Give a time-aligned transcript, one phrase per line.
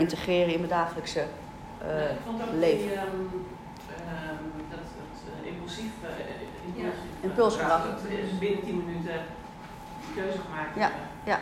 [0.00, 1.24] integreren in mijn dagelijkse
[1.82, 2.88] uh, ja, ik vond ook leven.
[2.88, 3.20] Die, um,
[4.28, 6.08] um, dat, dat uh, impulsief, uh,
[6.66, 7.28] impulsief ja.
[7.28, 7.82] impulsgedrag.
[8.38, 9.20] Binnen 10 minuten
[10.14, 10.74] keuze gemaakt.
[10.76, 10.90] Ja,
[11.24, 11.38] ja.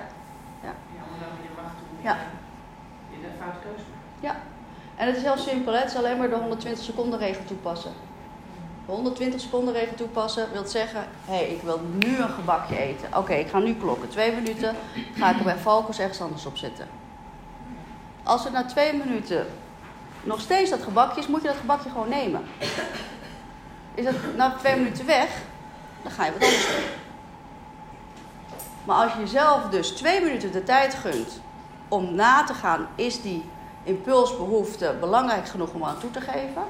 [0.62, 2.16] Ja, ja dan je wacht om ja.
[3.10, 4.16] je de foute keuze maakt.
[4.20, 4.36] Ja,
[4.96, 5.78] en het is heel simpel, hè?
[5.78, 7.92] het is alleen maar de 120 seconden regel toepassen.
[8.86, 13.08] De 120 seconden regel toepassen wil zeggen, hé, hey, ik wil nu een gebakje eten.
[13.08, 14.08] Oké, okay, ik ga nu klokken.
[14.08, 14.76] Twee minuten
[15.14, 16.88] ga ik er bij focus ergens anders op zetten.
[18.28, 19.46] Als het na twee minuten
[20.22, 22.44] nog steeds dat gebakje is, moet je dat gebakje gewoon nemen.
[23.94, 25.28] Is het na twee minuten weg,
[26.02, 26.84] dan ga je wat anders doen.
[28.84, 31.40] Maar als je jezelf dus twee minuten de tijd gunt
[31.88, 33.44] om na te gaan, is die
[33.82, 36.64] impulsbehoefte belangrijk genoeg om aan toe te geven?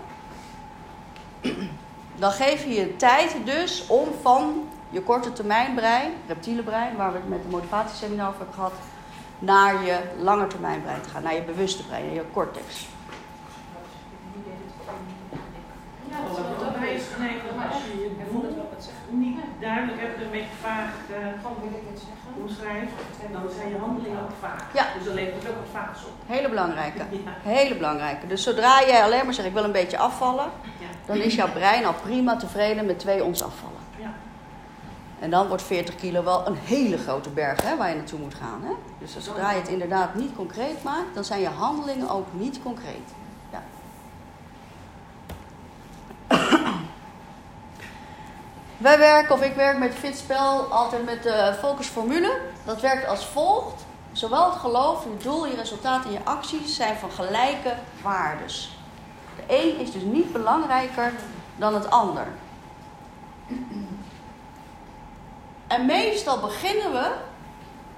[2.16, 7.12] Dan geef je je tijd dus om van je korte termijn brein, reptiele brein, waar
[7.12, 8.72] we het met de motivatieseminar over hebben gehad,
[9.38, 12.86] naar je lange termijn brein te gaan, naar je bewuste brein, naar je cortex.
[16.10, 16.16] Ja,
[16.58, 18.56] dat is nee, als je je bijvoorbeeld
[19.10, 22.92] niet duidelijk hebt, een beetje vaag uh, omschrijft,
[23.32, 24.64] dan zijn je handelingen ook vaag.
[24.74, 24.86] Ja.
[24.96, 26.12] Dus dan levert het ook wat vaags op.
[26.26, 27.02] Hele belangrijke.
[27.56, 28.26] Hele belangrijke.
[28.26, 30.50] Dus zodra jij alleen maar zegt, ik wil een beetje afvallen,
[31.06, 33.77] dan is jouw brein al prima tevreden met twee ons afvallen.
[35.20, 38.34] En dan wordt 40 kilo wel een hele grote berg hè, waar je naartoe moet
[38.34, 38.62] gaan.
[38.62, 38.72] Hè?
[38.98, 43.10] Dus zodra je het inderdaad niet concreet maakt, dan zijn je handelingen ook niet concreet.
[43.50, 43.62] Ja.
[48.76, 52.40] Wij werken, of ik werk met Fitspel, altijd met de focusformule.
[52.64, 53.86] Dat werkt als volgt.
[54.12, 58.78] Zowel het geloof, je doel, je resultaat en je acties zijn van gelijke waardes.
[59.36, 61.12] De een is dus niet belangrijker
[61.56, 62.26] dan het ander.
[65.68, 67.10] En meestal beginnen we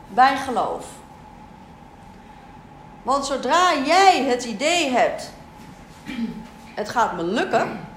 [0.08, 0.86] bij geloof.
[3.02, 5.30] Want zodra jij het idee hebt,
[6.74, 7.88] het gaat me lukken,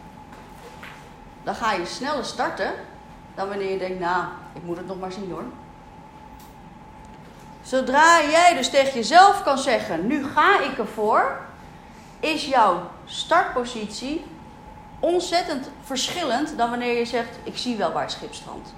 [1.44, 2.74] dan ga je sneller starten
[3.36, 5.44] dan wanneer je denkt, nou, ik moet het nog maar zien hoor.
[7.64, 11.40] Zodra jij dus tegen jezelf kan zeggen, nu ga ik ervoor,
[12.20, 14.26] is jouw startpositie
[15.00, 18.74] ontzettend verschillend dan wanneer je zegt, ik zie wel waar het schip strandt.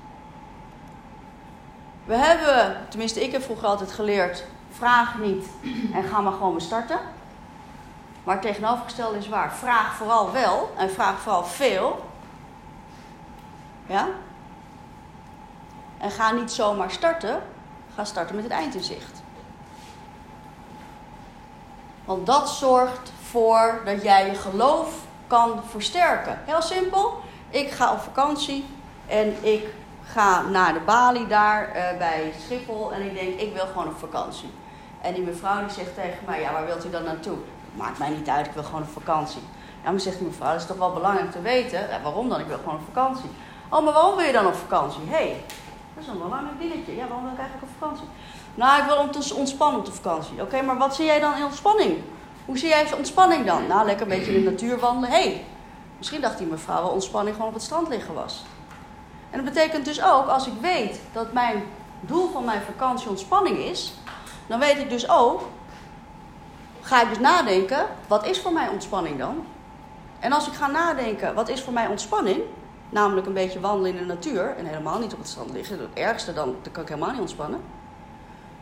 [2.06, 5.48] We hebben, tenminste ik heb vroeger altijd geleerd, vraag niet
[5.94, 7.00] en ga maar gewoon starten.
[8.24, 9.54] Maar het tegenovergestelde is waar.
[9.54, 12.10] Vraag vooral wel en vraag vooral veel.
[13.86, 14.08] Ja?
[15.98, 17.44] En ga niet zomaar starten,
[17.96, 19.24] ga starten met het eind in zicht.
[22.06, 24.94] Want dat zorgt voor dat jij je geloof
[25.28, 26.40] kan versterken.
[26.46, 27.20] Heel simpel.
[27.50, 28.66] Ik ga op vakantie
[29.08, 29.68] en ik
[30.16, 33.98] ga naar de balie daar uh, bij Schiphol en ik denk, ik wil gewoon op
[33.98, 34.50] vakantie.
[35.02, 37.38] En die mevrouw die zegt tegen mij, ja, waar wilt u dan naartoe?
[37.74, 39.42] Maakt mij niet uit, ik wil gewoon op vakantie.
[39.84, 41.80] Ja, maar zegt die mevrouw, dat is toch wel belangrijk te weten.
[42.04, 42.40] Waarom dan?
[42.40, 43.30] Ik wil gewoon op vakantie.
[43.70, 45.02] Oh, maar waarom wil je dan op vakantie?
[45.06, 45.44] Hé, hey,
[45.94, 46.96] dat is een belangrijk dingetje.
[46.96, 48.08] Ja, waarom wil ik eigenlijk op vakantie?
[48.56, 50.42] Nou, ik wil om te ontspannen op de vakantie.
[50.42, 51.98] Oké, maar wat zie jij dan in ontspanning?
[52.46, 53.68] Hoe zie jij ontspanning dan?
[53.68, 55.10] Nou, lekker een beetje in de natuur wandelen.
[55.10, 55.46] Hé, hey,
[55.98, 58.44] misschien dacht die mevrouw wel ontspanning gewoon op het strand liggen was.
[59.36, 61.64] En dat betekent dus ook, als ik weet dat mijn
[62.00, 63.94] doel van mijn vakantie ontspanning is,
[64.48, 65.42] dan weet ik dus ook,
[66.82, 69.46] ga ik dus nadenken, wat is voor mij ontspanning dan?
[70.20, 72.42] En als ik ga nadenken, wat is voor mij ontspanning?
[72.90, 75.80] Namelijk een beetje wandelen in de natuur en helemaal niet op het strand liggen.
[75.80, 77.60] Het ergste dan, dan kan ik helemaal niet ontspannen.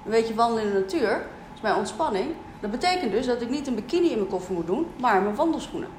[0.05, 1.25] Een beetje wandelen in de natuur
[1.55, 2.35] is mijn ontspanning.
[2.59, 5.35] Dat betekent dus dat ik niet een bikini in mijn koffer moet doen, maar mijn
[5.35, 5.89] wandelschoenen.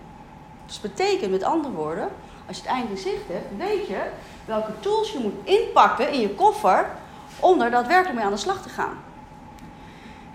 [0.66, 2.08] Dus betekent met andere woorden,
[2.46, 4.02] als je het eind in zicht hebt, weet je
[4.44, 6.90] welke tools je moet inpakken in je koffer
[7.40, 9.02] om er daadwerkelijk mee aan de slag te gaan.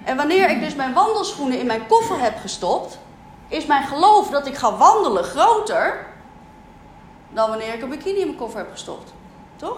[0.04, 3.00] En wanneer ik dus mijn wandelschoenen in mijn koffer heb gestopt,
[3.48, 6.06] is mijn geloof dat ik ga wandelen groter
[7.30, 9.14] dan wanneer ik een bikini in mijn koffer heb gestopt.
[9.56, 9.78] Toch?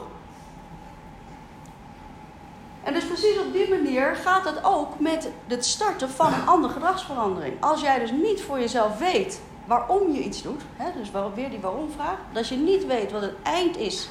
[2.84, 6.74] En dus precies op die manier gaat het ook met het starten van een andere
[6.74, 7.54] gedragsverandering.
[7.60, 11.60] Als jij dus niet voor jezelf weet waarom je iets doet, hè, dus weer die
[11.60, 14.10] waarom-vraag, dat je niet weet wat het eind is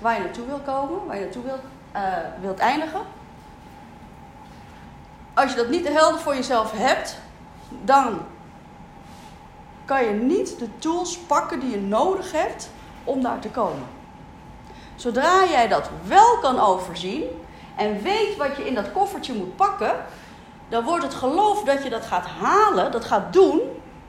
[0.00, 1.60] waar je naartoe wil komen, waar je naartoe wilt,
[1.96, 2.02] uh,
[2.40, 3.00] wilt eindigen.
[5.34, 7.18] Als je dat niet helder voor jezelf hebt,
[7.84, 8.18] dan
[9.84, 12.70] kan je niet de tools pakken die je nodig hebt
[13.04, 13.86] om daar te komen.
[14.94, 17.24] Zodra jij dat wel kan overzien
[17.76, 20.04] en weet wat je in dat koffertje moet pakken,
[20.68, 23.60] dan wordt het geloof dat je dat gaat halen, dat gaat doen,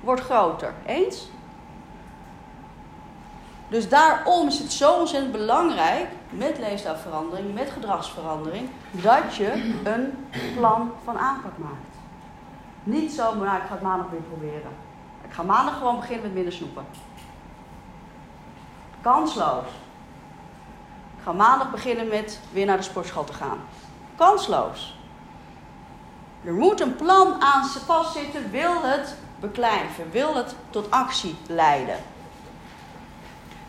[0.01, 0.73] wordt groter.
[0.85, 1.27] Eens?
[3.69, 9.51] Dus daarom is het zo ontzettend belangrijk met leefstijlverandering, met gedragsverandering, dat je
[9.83, 11.95] een plan van aanpak maakt.
[12.83, 14.71] Niet zo, maar nou, ik ga het maandag weer proberen.
[15.27, 16.85] Ik ga maandag gewoon beginnen met minder snoepen.
[19.01, 19.67] Kansloos.
[21.17, 23.57] Ik ga maandag beginnen met weer naar de sportschool te gaan.
[24.15, 24.99] Kansloos.
[26.43, 31.95] Er moet een plan aan vastzitten, wil het beklijven, wil het tot actie leiden.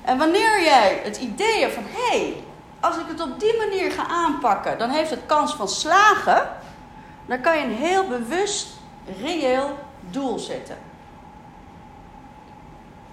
[0.02, 2.44] En wanneer jij het idee hebt van hé, hey,
[2.80, 6.48] als ik het op die manier ga aanpakken, dan heeft het kans van slagen,
[7.26, 8.69] dan kan je een heel bewust,
[9.20, 9.78] reëel
[10.10, 10.78] doel zetten.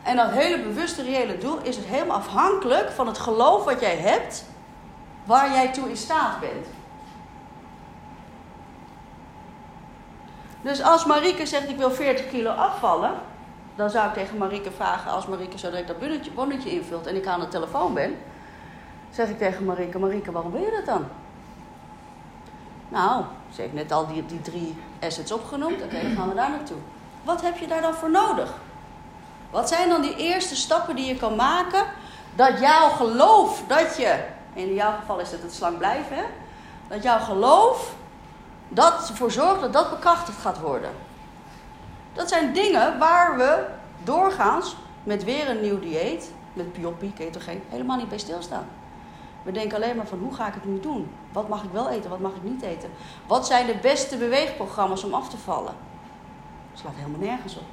[0.04, 3.98] En dat hele bewuste, reële doel is het helemaal afhankelijk van het geloof wat jij
[3.98, 4.46] hebt,
[5.24, 6.68] waar jij toe in staat bent.
[10.62, 13.14] Dus als Marieke zegt ik wil 40 kilo afvallen,
[13.76, 17.16] dan zou ik tegen Marieke vragen, als Marieke zo direct dat bonnetje, bonnetje invult en
[17.16, 18.18] ik aan de telefoon ben,
[19.12, 21.06] zeg ik tegen Marieke, Marieke, waarom wil je dat dan?
[22.90, 23.24] Nou,
[23.54, 26.78] ze heeft net al die, die drie assets opgenoemd, oké, dan gaan we daar naartoe.
[27.24, 28.54] Wat heb je daar dan voor nodig?
[29.50, 31.86] Wat zijn dan die eerste stappen die je kan maken
[32.36, 34.24] dat jouw geloof, dat je,
[34.54, 36.24] in jouw geval is het het slang blijven, hè?
[36.88, 37.96] dat jouw geloof
[38.70, 40.92] dat ervoor zorgt dat dat bekrachtigd gaat worden.
[42.14, 43.66] Dat zijn dingen waar we
[44.04, 48.68] doorgaans met weer een nieuw dieet, met bioppie, ketogeen, helemaal niet bij stilstaan.
[49.44, 51.12] We denken alleen maar van hoe ga ik het nu doen?
[51.32, 52.90] Wat mag ik wel eten, wat mag ik niet eten?
[53.28, 55.74] Wat zijn de beste beweegprogramma's om af te vallen?
[56.72, 57.64] Dat slaat helemaal nergens op.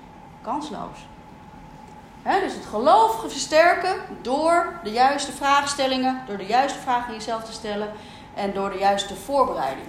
[0.43, 1.07] Kansloos.
[2.23, 7.93] dus het geloof versterken door de juiste vraagstellingen, door de juiste vragen jezelf te stellen
[8.35, 9.87] en door de juiste voorbereiding.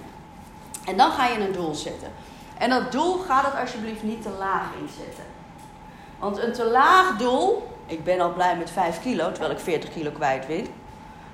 [0.87, 2.11] En dan ga je een doel zetten.
[2.57, 5.23] En dat doel gaat het alsjeblieft niet te laag inzetten.
[6.19, 9.89] Want een te laag doel, ik ben al blij met 5 kilo, terwijl ik 40
[9.89, 10.63] kilo kwijt wil.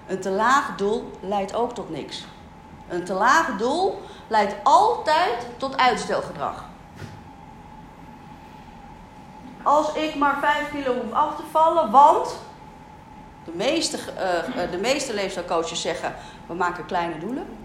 [0.07, 2.25] Een te laag doel leidt ook tot niks.
[2.87, 6.65] Een te laag doel leidt altijd tot uitstelgedrag.
[9.63, 12.39] Als ik maar 5 kilo hoef af te vallen, want
[13.45, 16.15] de meeste, uh, de meeste leefstijlcoaches zeggen:
[16.47, 17.62] we maken kleine doelen.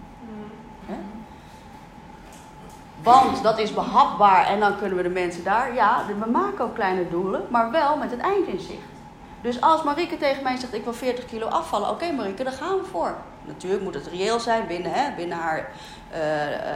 [3.03, 5.75] Want dat is behapbaar en dan kunnen we de mensen daar.
[5.75, 8.97] Ja, we maken ook kleine doelen, maar wel met het eind in zicht.
[9.41, 11.91] Dus als Marieke tegen mij zegt: Ik wil 40 kilo afvallen.
[11.91, 13.17] Oké, Marieke, daar gaan we voor.
[13.45, 15.71] Natuurlijk moet het reëel zijn binnen, hè, binnen haar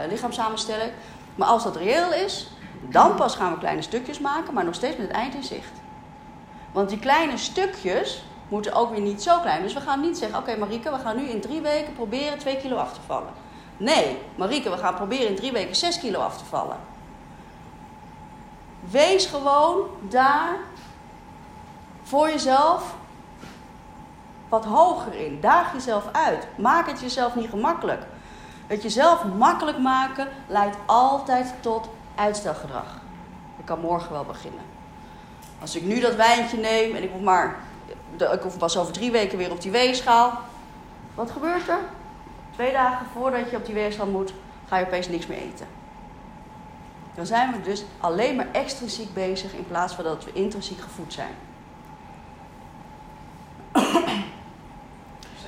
[0.07, 0.83] uh.
[1.35, 4.97] Maar als dat reëel is, dan pas gaan we kleine stukjes maken, maar nog steeds
[4.97, 5.71] met het eind in zicht.
[6.71, 9.61] Want die kleine stukjes moeten ook weer niet zo klein.
[9.61, 12.37] Dus we gaan niet zeggen: Oké, okay, Marieke, we gaan nu in drie weken proberen
[12.37, 13.42] 2 kilo af te vallen.
[13.77, 16.77] Nee, Marieke, we gaan proberen in drie weken 6 kilo af te vallen.
[18.89, 20.55] Wees gewoon daar
[22.03, 22.95] voor jezelf
[24.49, 25.39] wat hoger in.
[25.41, 26.47] Daag jezelf uit.
[26.57, 28.05] Maak het jezelf niet gemakkelijk.
[28.67, 33.01] Het jezelf makkelijk maken leidt altijd tot uitstelgedrag.
[33.57, 34.61] Ik kan morgen wel beginnen.
[35.61, 37.55] Als ik nu dat wijntje neem en ik hoef maar.
[38.17, 40.39] Ik hoef pas over drie weken weer op die weegschaal.
[41.15, 41.79] Wat gebeurt er?
[42.53, 44.33] Twee dagen voordat je op die weegschaal moet,
[44.67, 45.67] ga je opeens niks meer eten.
[47.15, 51.13] Dan zijn we dus alleen maar extrinsiek bezig in plaats van dat we intrinsiek gevoed
[51.13, 51.35] zijn.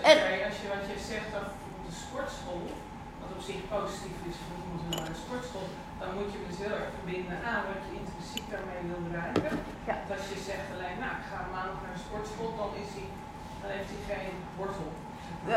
[0.09, 0.17] en,
[0.47, 1.57] als je wat je zegt over
[1.87, 2.65] de sportschool,
[3.21, 5.69] wat op zich positief is voor iemand naar de sportschool,
[5.99, 9.53] dan moet je dus heel erg verbinden aan wat je intrinsiek daarmee wil bereiken.
[9.89, 9.95] Ja.
[10.07, 13.07] Want als je zegt alleen, nou ik ga maandag naar de sportschool, dan, is hij,
[13.61, 14.91] dan heeft hij geen wortel.
[15.47, 15.55] Uh,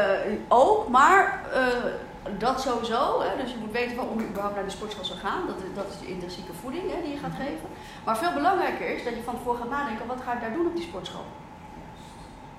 [0.49, 3.21] ook, maar uh, dat sowieso.
[3.21, 5.47] Hè, dus je moet weten waarom je überhaupt naar de sportschool zou gaan.
[5.47, 7.69] Dat, dat is de intrinsieke voeding hè, die je gaat geven.
[8.05, 10.67] Maar veel belangrijker is dat je van tevoren gaat nadenken: wat ga ik daar doen
[10.67, 11.27] op die sportschool?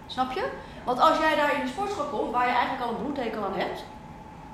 [0.06, 0.50] Snap je?
[0.84, 3.60] Want als jij daar in de sportschool komt, waar je eigenlijk al een bloedhekel aan
[3.60, 3.84] hebt.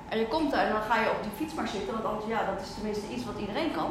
[0.08, 2.26] En je komt daar en dan ga je op die fiets maar zitten, want anders,
[2.26, 3.90] ja, dat is tenminste iets wat iedereen kan.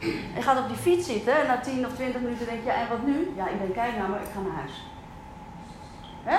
[0.00, 2.70] En je gaat op die fiets zitten en na 10 of 20 minuten denk je,
[2.70, 3.32] en wat nu?
[3.36, 4.86] Ja, iedereen kijkt naar me, ik ga naar huis.
[6.22, 6.38] Hè?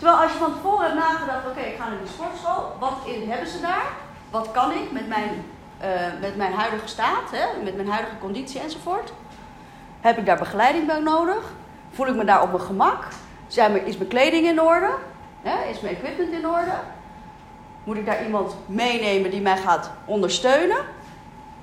[0.00, 2.76] Terwijl als je van tevoren hebt nagedacht, oké, ik ga naar die sportschool.
[2.78, 2.92] Wat
[3.28, 3.86] hebben ze daar?
[4.30, 5.44] Wat kan ik met mijn,
[5.82, 7.62] uh, met mijn huidige staat, hè?
[7.62, 9.12] met mijn huidige conditie enzovoort?
[10.00, 11.52] Heb ik daar begeleiding bij nodig?
[11.90, 13.04] Voel ik me daar op mijn gemak?
[13.46, 14.94] Zijn is mijn kleding in orde?
[15.42, 15.68] Hè?
[15.68, 16.74] Is mijn equipment in orde?
[17.84, 20.84] Moet ik daar iemand meenemen die mij gaat ondersteunen?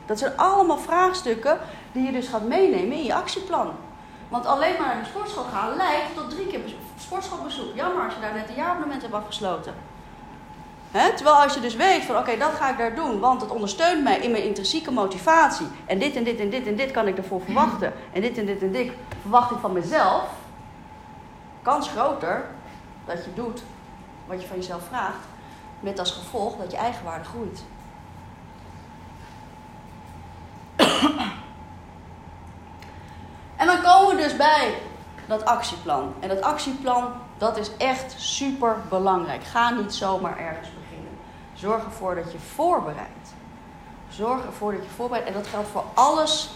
[0.05, 1.57] Dat zijn allemaal vraagstukken
[1.91, 3.71] die je dus gaat meenemen in je actieplan.
[4.29, 6.59] Want alleen maar naar de sportschool gaan leidt tot drie keer
[6.97, 7.75] sportschoolbezoek.
[7.75, 9.73] Jammer als je daar net een jaarabonnement hebt afgesloten.
[10.91, 14.03] Terwijl als je dus weet van oké, dat ga ik daar doen, want het ondersteunt
[14.03, 15.67] mij in mijn intrinsieke motivatie.
[15.85, 17.93] En dit en dit en dit en dit kan ik ervoor verwachten.
[18.13, 18.91] En dit en dit en dit
[19.21, 20.23] verwacht ik van mezelf.
[21.61, 22.45] Kans groter
[23.05, 23.61] dat je doet
[24.25, 25.25] wat je van jezelf vraagt.
[25.79, 27.63] Met als gevolg dat je eigenwaarde groeit.
[34.37, 34.73] Bij
[35.27, 36.13] dat actieplan.
[36.19, 39.43] En dat actieplan, dat is echt super belangrijk.
[39.43, 41.11] Ga niet zomaar ergens beginnen.
[41.53, 43.33] Zorg ervoor dat je voorbereidt.
[44.09, 45.27] Zorg ervoor dat je voorbereidt.
[45.27, 46.49] En dat geldt voor alles,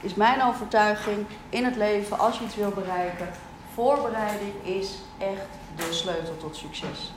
[0.00, 3.28] is mijn overtuiging, in het leven, als je iets wil bereiken.
[3.74, 7.12] Voorbereiding is echt de sleutel tot succes.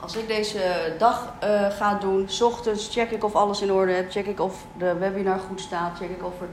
[0.00, 4.10] Als ik deze dag uh, ga doen, ochtends check ik of alles in orde heb,
[4.10, 6.48] check ik of de webinar goed staat, check ik of ik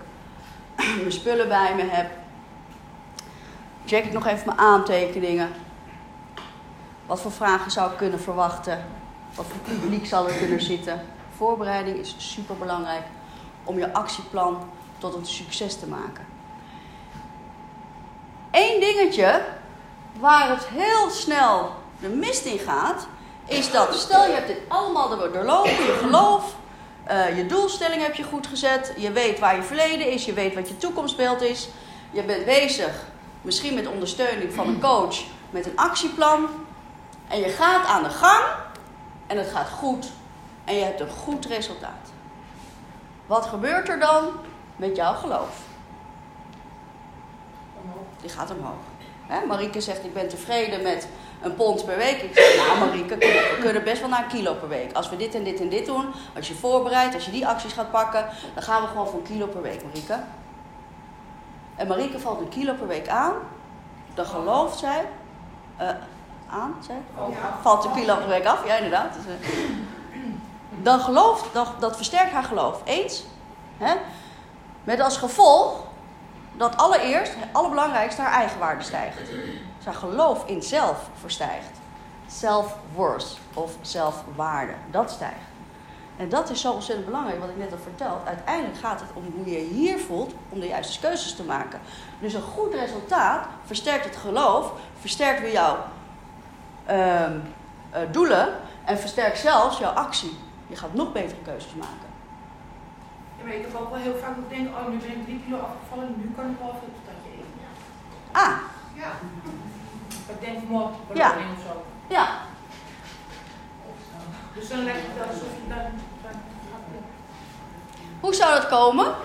[1.00, 2.12] mijn spullen bij me heb.
[3.86, 5.50] Check ik nog even mijn aantekeningen.
[7.06, 8.86] Wat voor vragen zou ik kunnen verwachten?
[9.36, 11.02] Wat voor publiek zal er kunnen zitten?
[11.38, 13.04] Voorbereiding is super belangrijk
[13.64, 16.26] om je actieplan tot een succes te maken.
[18.52, 19.42] Eén dingetje
[20.20, 23.08] waar het heel snel de mist in gaat,
[23.46, 26.56] is dat stel je hebt dit allemaal doorlopen, je geloof,
[27.12, 30.56] uh, je doelstelling heb je goed gezet, je weet waar je verleden is, je weet
[30.56, 31.70] wat je toekomstbeeld is,
[32.12, 33.04] je bent bezig,
[33.42, 36.50] misschien met ondersteuning van een coach, met een actieplan,
[37.28, 38.44] en je gaat aan de gang
[39.28, 40.12] en het gaat goed
[40.66, 42.12] en je hebt een goed resultaat.
[43.26, 44.32] Wat gebeurt er dan
[44.76, 45.62] met jouw geloof?
[48.22, 48.84] Die gaat omhoog.
[49.28, 49.46] Hè?
[49.46, 51.08] Marieke zegt: Ik ben tevreden met
[51.42, 52.22] een pond per week.
[52.22, 54.94] Ik zeg, nou Marieke, we kunnen best wel naar een kilo per week.
[54.94, 56.06] Als we dit en dit en dit doen,
[56.36, 59.26] als je voorbereidt, als je die acties gaat pakken, dan gaan we gewoon voor een
[59.26, 60.20] kilo per week, Marieke.
[61.76, 63.34] En Marieke valt een kilo per week aan.
[64.14, 65.06] Dan gelooft zij.
[65.82, 65.90] Uh,
[66.50, 66.96] aan, zeg?
[67.62, 69.14] Valt een kilo per week af, ja inderdaad.
[69.14, 69.50] Dus, uh,
[70.82, 72.82] dan gelooft, dat, dat versterkt haar geloof.
[72.84, 73.24] Eens?
[73.78, 73.94] Hè?
[74.84, 75.84] Met als gevolg
[76.58, 79.18] dat allereerst, het allerbelangrijkste, haar eigenwaarde stijgt.
[79.80, 81.78] Zijn geloof in zelf verstijgt.
[82.28, 85.48] Self-worth of zelfwaarde, dat stijgt.
[86.18, 88.26] En dat is zo ontzettend belangrijk, wat ik net al verteld.
[88.26, 91.80] Uiteindelijk gaat het om hoe je je hier voelt om de juiste keuzes te maken.
[92.20, 95.78] Dus een goed resultaat versterkt het geloof, versterkt weer jouw
[96.90, 97.26] uh,
[98.12, 98.48] doelen
[98.86, 100.38] en versterkt zelfs jouw actie.
[100.68, 102.10] Je gaat nog betere keuzes maken.
[103.38, 105.58] Ja, maar ik heb ook wel heel vaak denken, oh nu ben ik drie kilo
[105.58, 107.60] afgevallen, nu kan ik wel even een patatje eten.
[108.32, 108.58] Ah.
[108.94, 109.12] Ja.
[110.30, 111.30] Ik denk morgen ja.
[111.30, 111.84] of zo.
[112.08, 112.28] Ja.
[114.54, 115.92] Dus dan leg je dat alsof je dan...
[118.20, 119.16] Hoe zou dat komen?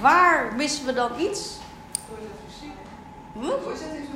[0.00, 1.58] Waar missen we dan iets?
[3.62, 4.08] Voorzetting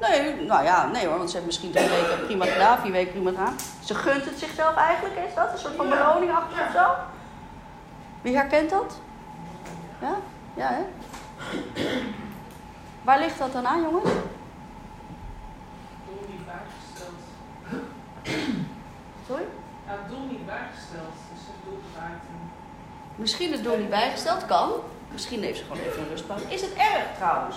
[0.00, 3.12] Nee, nou ja, nee hoor, want ze heeft misschien drie weken prima gedaan, vier weken
[3.12, 3.56] prima gedaan.
[3.84, 5.52] Ze gunt het zichzelf eigenlijk, is dat?
[5.52, 6.92] Een soort van beloning achter of zo?
[8.22, 8.98] Wie herkent dat?
[10.00, 10.14] Ja?
[10.54, 10.82] Ja, hè?
[13.02, 14.10] Waar ligt dat dan aan, jongens?
[16.04, 17.20] Doel niet bijgesteld.
[19.28, 19.46] Sorry?
[19.86, 21.14] Ja, het doel niet bijgesteld.
[21.32, 22.24] Dus het doel bereikt.
[23.16, 24.70] Misschien het doel niet bijgesteld kan.
[25.12, 26.44] Misschien heeft ze gewoon even een rustpauze.
[26.48, 27.56] Is het erg trouwens?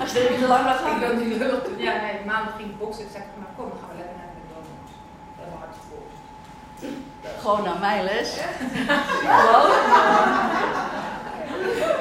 [0.00, 1.00] Als je er niet te lang laat gaan.
[1.76, 3.04] Ja, nee, maandag ging ik boksen.
[3.04, 4.92] Ik zei, maar kom, dan gaan we lekker naar de McDonald's.
[5.36, 5.76] Dat hard
[7.40, 8.36] Gewoon naar mijn les.
[9.40, 9.70] Gewoon.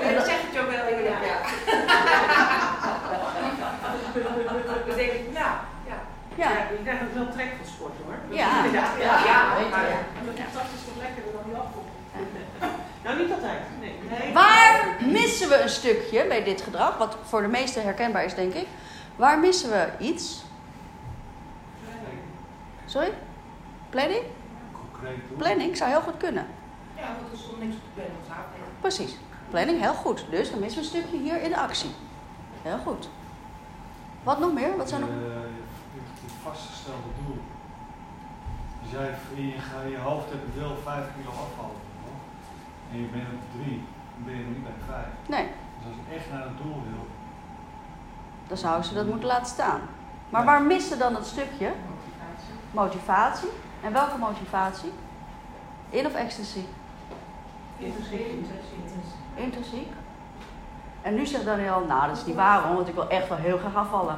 [0.08, 1.20] En dat zeg je ook wel, ja.
[1.30, 1.38] ja.
[4.88, 5.56] Dan denk ik, nou,
[5.90, 5.98] ja.
[6.42, 8.18] Ja, ik denk dat het wel trek van sport hoor.
[8.38, 9.88] Ja, ja, ja, ja, weet maar
[10.26, 11.88] dat is toch lekkerder dan die afkomt.
[13.04, 13.60] Nou, niet altijd.
[13.80, 13.94] Nee.
[14.10, 14.34] nee.
[14.34, 16.98] Waar missen we een stukje bij dit gedrag?
[16.98, 18.68] Wat voor de meesten herkenbaar is, denk ik.
[19.16, 20.44] Waar missen we iets?
[22.86, 23.14] Sorry?
[23.90, 24.24] Planning?
[25.38, 26.48] Planning zou heel goed kunnen.
[26.96, 28.70] Ja, want er stond niks op de planning.
[28.80, 29.16] Precies.
[29.50, 30.26] Planning, heel goed.
[30.30, 31.90] Dus dan missen we een stukje hier in de actie.
[32.62, 33.10] Heel goed.
[34.24, 34.78] Wat nog meer?
[34.78, 35.10] Wat zijn nog?
[35.10, 37.42] Het vastgestelde doel.
[38.82, 39.54] Als jij in je,
[39.86, 41.82] in je hoofd hebt, wil 5 kilo afvallen
[42.92, 43.84] en je bent op drie,
[44.14, 45.08] dan ben je nog niet bij de vijf.
[45.28, 45.48] Nee.
[45.78, 47.06] Dus als je echt naar het doel wil.
[48.48, 49.82] Dan zouden ze dat moeten laten staan.
[50.30, 51.72] Maar waar mist dan het stukje?
[51.90, 52.54] Motivatie.
[52.72, 53.50] Motivatie.
[53.84, 54.92] En welke motivatie?
[55.90, 56.68] In of extensiek?
[57.78, 58.46] Intrinsiek.
[59.36, 59.88] Intrinsiek.
[61.02, 63.58] En nu zegt Daniel, nou dat is niet waar want ik wil echt wel heel
[63.58, 64.18] graag afvallen.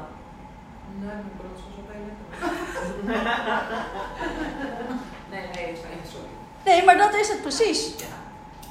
[1.00, 3.76] Nee, mijn brood was ook heel lekker.
[5.32, 5.78] nee, nee,
[6.12, 6.28] sorry.
[6.66, 7.96] Nee, maar dat is het precies.
[7.98, 8.06] Ja.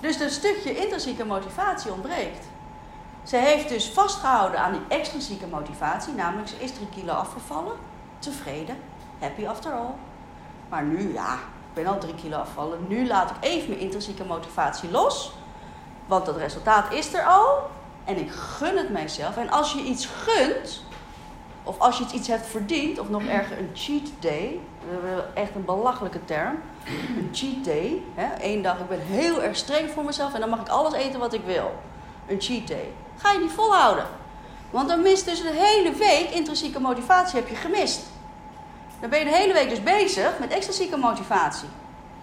[0.00, 2.46] Dus dat stukje intrinsieke motivatie ontbreekt.
[3.22, 7.76] Ze heeft dus vastgehouden aan die extrinsieke motivatie, namelijk ze is drie kilo afgevallen,
[8.18, 8.76] tevreden,
[9.18, 9.90] happy after all.
[10.68, 14.24] Maar nu, ja, ik ben al drie kilo afgevallen, nu laat ik even mijn intrinsieke
[14.24, 15.32] motivatie los,
[16.06, 17.70] want dat resultaat is er al
[18.10, 19.36] en ik gun het mijzelf.
[19.36, 20.82] En als je iets gunt,
[21.62, 24.60] of als je iets hebt verdiend, of nog erger een cheat day,
[25.34, 26.58] echt een belachelijke term,
[27.16, 30.48] een cheat day, hè, één dag, ik ben heel erg streng voor mezelf en dan
[30.48, 31.72] mag ik alles eten wat ik wil.
[32.26, 32.92] Een cheat day.
[33.16, 34.06] Ga je niet volhouden.
[34.70, 38.02] Want dan mist dus de hele week intrinsieke motivatie heb je gemist.
[39.00, 41.68] Dan ben je de hele week dus bezig met extrinsieke motivatie.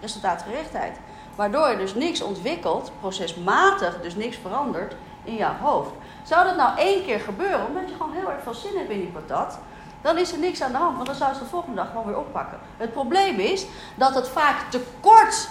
[0.00, 0.96] Resultaatgerichtheid.
[1.34, 4.94] Waardoor je dus niks ontwikkelt, procesmatig dus niks verandert
[5.28, 5.90] in jouw hoofd.
[6.22, 9.00] Zou dat nou één keer gebeuren, omdat je gewoon heel erg veel zin hebt in
[9.00, 9.58] die patat,
[10.02, 12.06] dan is er niks aan de hand, want dan zou ze de volgende dag gewoon
[12.06, 12.58] weer oppakken.
[12.76, 15.48] Het probleem is dat het vaak te kort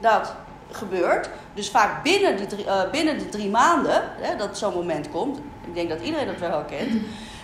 [0.00, 0.34] dat
[0.70, 1.30] gebeurt.
[1.54, 5.38] Dus vaak binnen, uh, binnen de drie maanden hè, dat zo'n moment komt.
[5.66, 7.02] Ik denk dat iedereen dat wel herkent.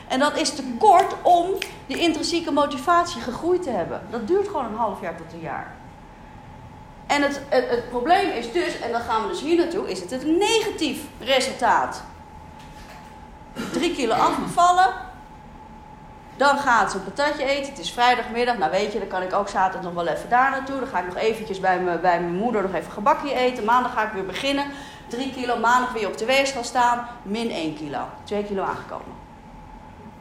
[0.08, 1.46] En dat is te kort om
[1.86, 4.00] die intrinsieke motivatie gegroeid te hebben.
[4.10, 5.74] Dat duurt gewoon een half jaar tot een jaar.
[7.06, 10.12] En het, het, probleem is dus, en dan gaan we dus hier naartoe, is het
[10.12, 12.02] een negatief resultaat.
[13.72, 14.94] Drie kilo afgevallen.
[16.36, 17.70] Dan gaat ze een patatje eten.
[17.70, 18.58] Het is vrijdagmiddag.
[18.58, 20.78] Nou weet je, dan kan ik ook zaterdag nog wel even daar naartoe.
[20.78, 23.64] Dan ga ik nog eventjes bij, me, bij mijn moeder nog even gebakje eten.
[23.64, 24.64] Maandag ga ik weer beginnen.
[25.08, 25.58] Drie kilo.
[25.58, 27.06] Maandag weer op de weegschaal staan.
[27.22, 28.00] Min 1 kilo.
[28.24, 29.14] Twee kilo aangekomen.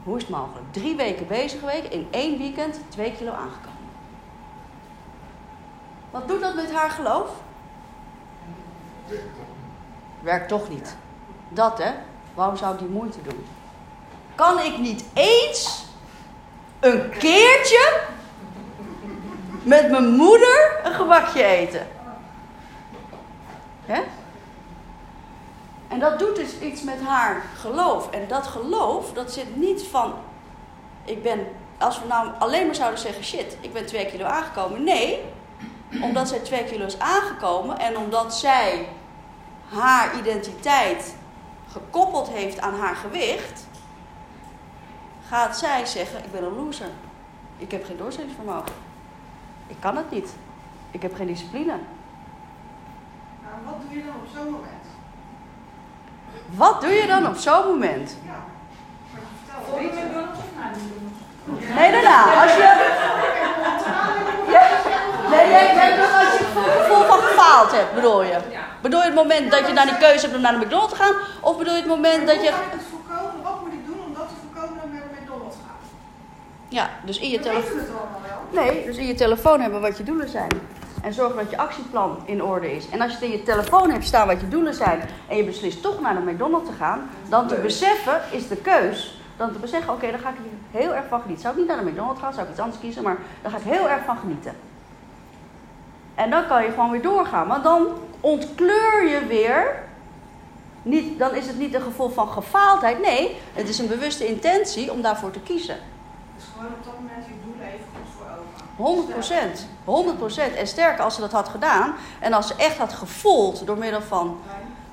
[0.04, 0.66] Hoe is het mogelijk?
[0.72, 1.84] Drie weken bezig geweest.
[1.90, 3.75] In één weekend twee kilo aangekomen.
[6.16, 7.30] Wat doet dat met haar geloof?
[10.22, 10.96] Werkt toch niet.
[11.50, 11.92] Dat hè?
[12.34, 13.46] Waarom zou ik die moeite doen?
[14.36, 15.86] Kan ik niet eens
[16.80, 18.02] een keertje
[19.64, 21.88] met mijn moeder een gebakje eten?
[23.86, 24.02] Hè?
[25.88, 28.10] En dat doet dus iets met haar geloof.
[28.10, 30.14] En dat geloof, dat zit niet van,
[31.04, 34.84] ik ben, als we nou alleen maar zouden zeggen, shit, ik ben twee kilo aangekomen.
[34.84, 35.24] Nee,
[36.02, 38.88] omdat zij twee kilo is aangekomen en omdat zij
[39.74, 41.16] haar identiteit
[41.72, 43.68] gekoppeld heeft aan haar gewicht,
[45.28, 46.90] gaat zij zeggen: Ik ben een loser.
[47.58, 48.76] Ik heb geen doorzettingsvermogen.
[49.68, 50.34] Ik kan het niet.
[50.92, 51.78] Ik heb geen discipline.
[53.44, 54.86] Nou, wat doe je dan op zo'n moment?
[56.50, 58.18] Wat doe je dan op zo'n moment?
[58.26, 58.44] Ja.
[59.70, 59.92] Voor je?
[61.76, 62.44] Nee, daarna.
[62.44, 62.85] Als je.
[65.56, 68.38] Als je het gevoel van gefaald hebt, bedoel je?
[68.82, 71.00] Bedoel je het moment dat je naar die keuze hebt om naar de McDonald's te
[71.04, 71.16] gaan?
[71.42, 72.50] Of bedoel je het moment dat je.
[72.50, 73.44] Hoe ga ik het voorkomen?
[73.44, 75.74] Wat moet ik doen om dat te voorkomen dat ik naar de McDonald's ga?
[76.68, 77.80] Ja, dus in je telefoon.
[78.50, 80.52] Nee, dus in je telefoon hebben wat je doelen zijn.
[81.02, 82.90] En zorg dat je actieplan in orde is.
[82.90, 85.02] En als je het in je telefoon hebt staan wat je doelen zijn.
[85.28, 87.10] en je beslist toch naar de McDonald's te gaan.
[87.30, 89.20] dan te beseffen is de keus.
[89.38, 91.44] Dan te beseffen, oké, dan ga ik hier heel erg van genieten.
[91.44, 93.04] Zou ik niet naar de McDonald's gaan, zou ik iets anders kiezen.
[93.04, 94.56] maar daar ga ik heel erg van genieten.
[96.16, 97.48] En dan kan je gewoon weer doorgaan.
[97.48, 97.88] Want dan
[98.20, 99.84] ontkleur je weer.
[100.82, 103.02] Niet, dan is het niet een gevoel van gefaaldheid.
[103.02, 105.78] Nee, het is een bewuste intentie om daarvoor te kiezen.
[106.36, 108.76] Dus gewoon op dat moment je doelen even goed voor ogen.
[108.76, 109.68] 100 procent.
[109.84, 110.56] 100 procent.
[110.56, 111.94] En sterker als ze dat had gedaan.
[112.20, 114.38] En als ze echt had gevoeld door middel van,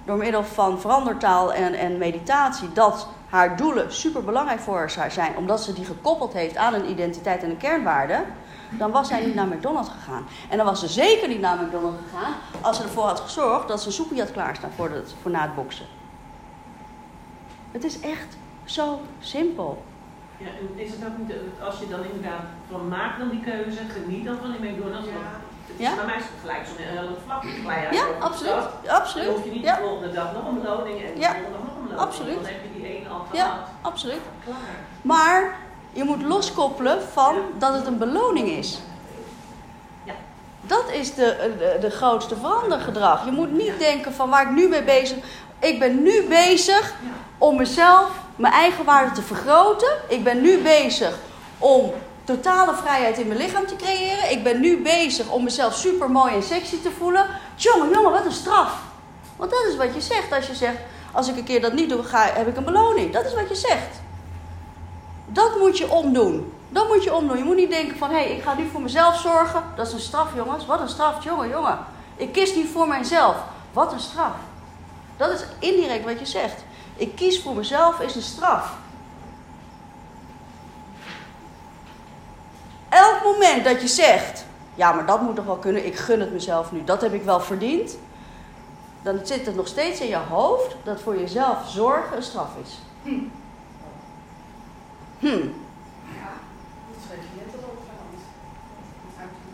[0.05, 2.73] door middel van verandertaal en, en meditatie.
[2.73, 5.37] dat haar doelen super belangrijk voor haar zijn.
[5.37, 8.25] omdat ze die gekoppeld heeft aan een identiteit en een kernwaarde.
[8.79, 10.25] Dan was zij niet naar McDonald's gegaan.
[10.49, 12.33] En dan was ze zeker niet naar McDonald's gegaan.
[12.61, 15.43] als ze ervoor had gezorgd dat ze een soepje had klaarstaan voor, het, voor na
[15.43, 15.87] het boksen.
[17.71, 19.83] Het is echt zo simpel.
[20.37, 21.33] Ja, en is het ook niet,
[21.65, 25.07] als je dan inderdaad van maak dan die keuze, geniet dan van die McDonald's.
[25.07, 25.13] Ja.
[25.13, 25.95] het is Ja?
[25.95, 27.43] Bij mij is het gelijk zo'n hele vlak
[27.93, 28.53] Ja, absoluut.
[28.53, 28.89] stad.
[28.89, 29.27] Absoluut.
[29.27, 29.77] Dan hoef je niet Ja.
[29.77, 32.01] de volgende dag nog een beloning en de Ja, volgende dag nog een beloning.
[32.09, 32.35] absoluut.
[32.35, 33.69] Dan heb je die ene al Ja, gehad.
[33.81, 34.21] absoluut.
[34.45, 34.57] Klaar.
[35.03, 35.57] Maar
[35.93, 38.79] je moet loskoppelen van dat het een beloning is.
[40.67, 43.25] Dat is de, de, de grootste verandergedrag.
[43.25, 45.17] Je moet niet denken van waar ik nu mee bezig
[45.59, 46.95] Ik ben nu bezig
[47.39, 49.89] om mezelf, mijn eigen waarde te vergroten.
[50.09, 51.19] Ik ben nu bezig
[51.59, 51.93] om
[52.25, 54.31] totale vrijheid in mijn lichaam te creëren.
[54.31, 57.27] Ik ben nu bezig om mezelf super mooi en sexy te voelen.
[57.55, 58.73] Jongen, jongen, wat een straf.
[59.37, 60.79] Want dat is wat je zegt als je zegt,
[61.13, 63.13] als ik een keer dat niet doe, ga, heb ik een beloning.
[63.13, 64.01] Dat is wat je zegt.
[65.33, 66.53] Dat moet je omdoen.
[66.69, 67.39] Dat moet je omdoen.
[67.39, 69.63] Je moet niet denken van, hé, hey, ik ga nu voor mezelf zorgen.
[69.77, 70.67] Dat is een straf, jongens.
[70.67, 71.79] Wat een straf, jongen, jongen.
[72.17, 73.37] Ik kies niet voor mijzelf.
[73.73, 74.35] Wat een straf.
[75.17, 76.65] Dat is indirect wat je zegt.
[76.97, 78.73] Ik kies voor mezelf is een straf.
[82.89, 86.33] Elk moment dat je zegt, ja, maar dat moet toch wel kunnen, ik gun het
[86.33, 87.97] mezelf nu, dat heb ik wel verdiend.
[89.03, 92.79] Dan zit het nog steeds in je hoofd dat voor jezelf zorgen een straf is.
[93.03, 93.25] Hm.
[95.23, 95.29] Ja,
[97.09, 97.75] dat net al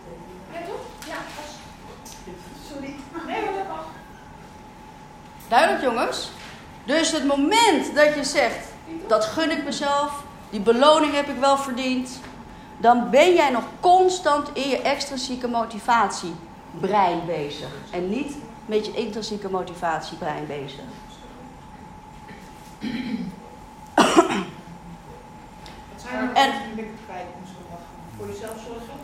[0.05, 0.39] tekenen.
[0.53, 0.81] Ja, toch?
[1.07, 1.17] Ja,
[2.73, 2.95] Sorry.
[3.27, 3.87] Nee, maar dat.
[5.49, 6.31] Duidelijk jongens?
[6.85, 8.67] Dus het moment dat je zegt,
[9.07, 12.21] dat gun ik mezelf, Die beloning heb ik wel verdiend.
[12.77, 17.69] Dan ben jij nog constant in je extrinsieke motivatiebrein bezig.
[17.91, 20.81] En niet met je intrinsieke motivatiebrein bezig.
[26.11, 26.75] Zijn er En-
[27.07, 27.47] kwijt om?
[28.16, 28.94] Voor jezelf zorgen?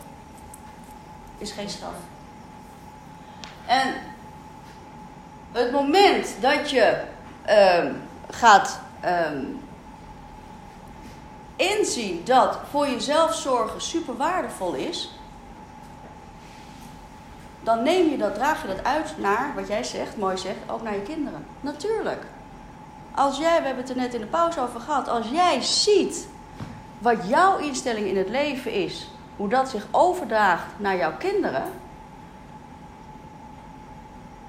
[1.38, 1.94] is geen straf.
[3.66, 3.94] En
[5.52, 7.02] het moment dat je
[7.42, 7.92] ehm,
[8.30, 9.44] gaat ehm,
[11.56, 15.18] inzien dat voor jezelf zorgen super waardevol is,
[17.62, 20.82] dan neem je dat, draag je dat uit naar, wat jij zegt, mooi zegt, ook
[20.82, 21.46] naar je kinderen.
[21.60, 22.22] Natuurlijk.
[23.14, 26.28] Als jij, we hebben het er net in de pauze over gehad, als jij ziet
[27.04, 31.62] wat jouw instelling in het leven is, hoe dat zich overdraagt naar jouw kinderen.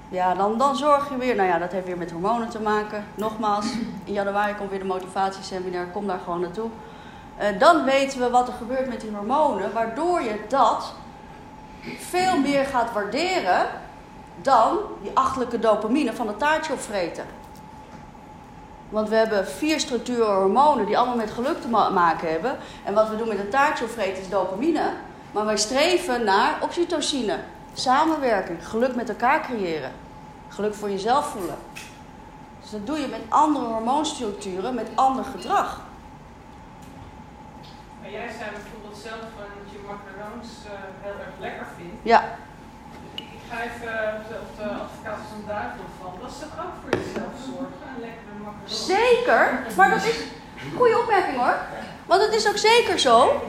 [0.08, 3.04] Ja, dan, dan zorg je weer, nou ja, dat heeft weer met hormonen te maken.
[3.14, 3.66] Nogmaals,
[4.04, 6.70] in januari komt weer de motivatieseminar, kom daar gewoon naartoe.
[7.36, 10.92] Eh, dan weten we wat er gebeurt met die hormonen, waardoor je dat
[11.98, 13.66] veel meer gaat waarderen
[14.42, 17.24] dan die achtelijke dopamine van het taartje opvreten.
[18.88, 22.56] Want we hebben vier structuren hormonen die allemaal met geluk te ma- maken hebben.
[22.84, 24.90] En wat we doen met het taartje opvreten is dopamine.
[25.32, 27.38] Maar wij streven naar oxytocine.
[27.74, 29.90] Samenwerking, geluk met elkaar creëren.
[30.48, 31.56] Geluk voor jezelf voelen.
[32.60, 35.80] Dus dat doe je met andere hormoonstructuren, met ander gedrag.
[38.00, 40.70] Maar jij zei bijvoorbeeld zelf van dat je macarons eh,
[41.02, 41.94] heel erg lekker vindt.
[42.02, 42.24] Ja,
[43.50, 46.10] Ga even op de, advocaat van duivel van.
[46.20, 46.30] Dat
[46.64, 47.86] ook voor jezelf zorgen?
[47.94, 48.68] Een lekkere macaron.
[48.68, 49.58] zeker.
[49.76, 50.18] Maar dat is
[50.76, 51.56] goede opmerking hoor.
[52.06, 53.42] Want het is ook zeker zo.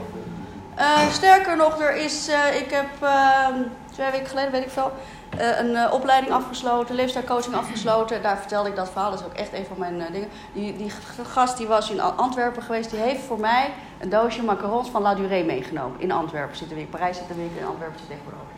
[0.74, 3.46] Eh, sterker nog, er is, eh, ik heb eh,
[3.92, 4.92] twee weken geleden, weet ik veel,
[5.38, 8.22] eh, een eh, opleiding afgesloten, leefstijlcoaching afgesloten.
[8.22, 10.28] Daar vertelde ik dat verhaal, dat is ook echt een van mijn eh, dingen.
[10.52, 10.90] Die, die
[11.32, 15.02] gast die was in An- Antwerpen geweest, die heeft voor mij een doosje macarons van
[15.02, 16.00] La Durée meegenomen.
[16.00, 18.57] In Antwerpen zitten we, in Parijs zitten we, in Antwerpen zit tegenwoordig ook weer.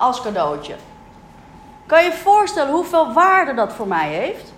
[0.00, 0.74] Als cadeautje.
[1.86, 4.52] Kan je je voorstellen hoeveel waarde dat voor mij heeft?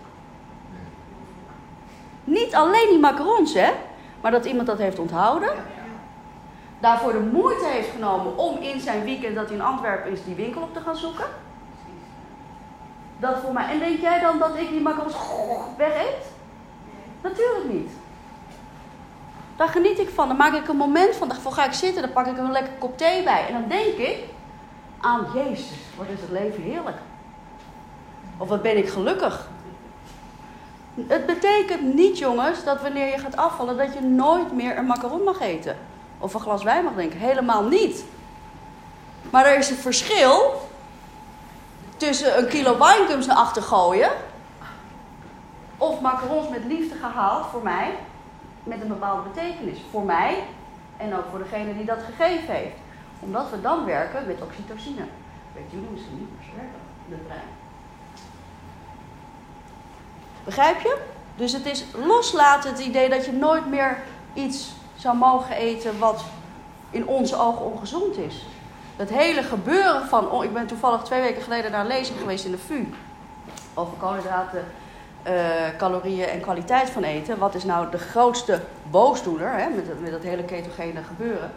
[2.25, 3.71] Niet alleen die macarons, hè?
[4.21, 5.51] Maar dat iemand dat heeft onthouden.
[6.81, 10.35] Daarvoor de moeite heeft genomen om in zijn weekend dat hij in Antwerpen is, die
[10.35, 11.27] winkel op te gaan zoeken.
[13.19, 13.71] Dat voor mij.
[13.71, 15.17] En denk jij dan dat ik die macarons
[15.77, 16.27] weg eet?
[17.23, 17.91] Natuurlijk niet.
[19.57, 20.29] Daar geniet ik van.
[20.29, 21.29] Dan maak ik een moment van.
[21.29, 22.03] Daarvoor ga ik zitten.
[22.03, 23.47] Dan pak ik een lekker kop thee bij.
[23.47, 24.25] En dan denk ik
[25.03, 25.79] aan Jezus.
[25.97, 26.97] Wat is het leven heerlijk.
[28.37, 29.49] Of wat ben ik gelukkig.
[31.07, 35.23] Het betekent niet, jongens, dat wanneer je gaat afvallen, dat je nooit meer een macaron
[35.23, 35.77] mag eten.
[36.19, 37.19] Of een glas wijn mag drinken.
[37.19, 38.05] Helemaal niet.
[39.31, 40.69] Maar er is een verschil
[41.97, 44.11] tussen een kilo wijnkums naar achter gooien.
[45.79, 47.95] Of macarons met liefde gehaald voor mij.
[48.65, 49.79] Met een bepaalde betekenis.
[49.91, 50.45] Voor mij
[50.97, 52.77] en ook voor degene die dat gegeven heeft.
[53.25, 55.03] Omdat we dan werken met oxytocine.
[55.55, 57.49] Weet jullie misschien niet, maar ze werken het brein.
[60.45, 60.99] Begrijp je?
[61.37, 63.99] Dus het is loslaten het idee dat je nooit meer
[64.35, 66.25] iets zou mogen eten wat
[66.91, 68.47] in onze ogen ongezond is.
[68.97, 70.31] Het hele gebeuren van.
[70.31, 72.85] Oh, ik ben toevallig twee weken geleden naar een lezing geweest in de VU.
[73.75, 74.65] Over koolhydraten,
[75.23, 75.33] eh,
[75.79, 77.39] calorieën en kwaliteit van eten.
[77.39, 81.51] Wat is nou de grootste boosdoener hè, met, dat- met dat hele ketogene gebeuren?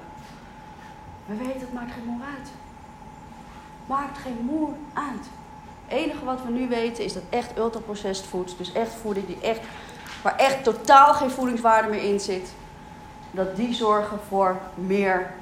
[1.26, 2.50] We weten, het maakt geen moer uit.
[3.86, 5.26] Maakt geen moer uit.
[5.86, 9.40] Het enige wat we nu weten is dat echt ultraprocessed foods, dus echt voeding die
[9.42, 9.60] echt,
[10.24, 12.54] waar echt totaal geen voedingswaarde meer in zit,
[13.32, 15.34] dat die zorgen voor meer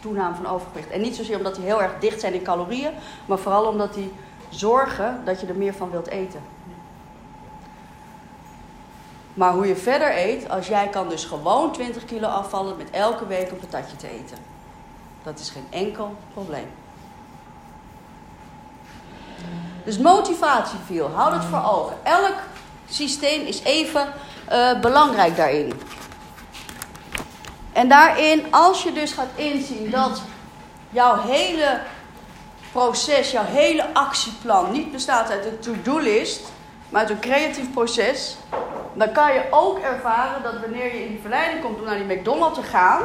[0.00, 0.90] toename van overgewicht.
[0.90, 2.92] En niet zozeer omdat die heel erg dicht zijn in calorieën,
[3.26, 4.12] maar vooral omdat die
[4.48, 6.40] zorgen dat je er meer van wilt eten.
[9.34, 13.26] Maar hoe je verder eet, als jij kan dus gewoon 20 kilo afvallen met elke
[13.26, 14.53] week een patatje te eten.
[15.24, 16.70] Dat is geen enkel probleem.
[19.84, 21.96] Dus motivatie viel, houd het voor ogen.
[22.02, 22.34] Elk
[22.88, 24.06] systeem is even
[24.48, 25.72] eh, belangrijk daarin.
[27.72, 30.22] En daarin, als je dus gaat inzien dat
[30.90, 31.80] jouw hele
[32.72, 36.40] proces, jouw hele actieplan niet bestaat uit een to-do-list,
[36.88, 38.36] maar uit een creatief proces,
[38.92, 42.16] dan kan je ook ervaren dat wanneer je in die verleiding komt om naar die
[42.16, 43.02] McDonald's te gaan,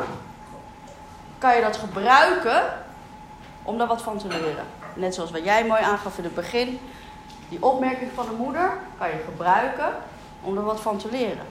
[1.39, 2.63] kan je dat gebruiken
[3.63, 4.65] om daar wat van te leren.
[4.93, 6.79] Net zoals wat jij mooi aangaf in het begin,
[7.49, 9.93] die opmerking van de moeder kan je gebruiken
[10.41, 11.45] om er wat van te leren.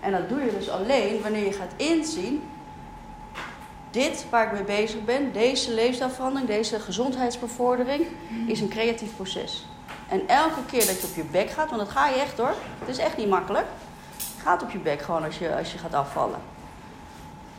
[0.00, 2.48] En dat doe je dus alleen wanneer je gaat inzien,
[3.90, 8.06] dit waar ik mee bezig ben, deze leefstijlverandering, deze gezondheidsbevordering,
[8.46, 9.66] is een creatief proces.
[10.08, 12.54] En elke keer dat je op je bek gaat, want dat ga je echt hoor,
[12.78, 13.66] het is echt niet makkelijk.
[14.42, 16.40] Gaat op je bek gewoon als je, als je gaat afvallen.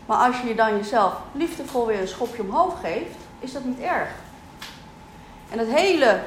[0.06, 4.10] Maar als je dan jezelf liefdevol weer een schopje omhoog geeft, is dat niet erg.
[5.50, 6.20] En het hele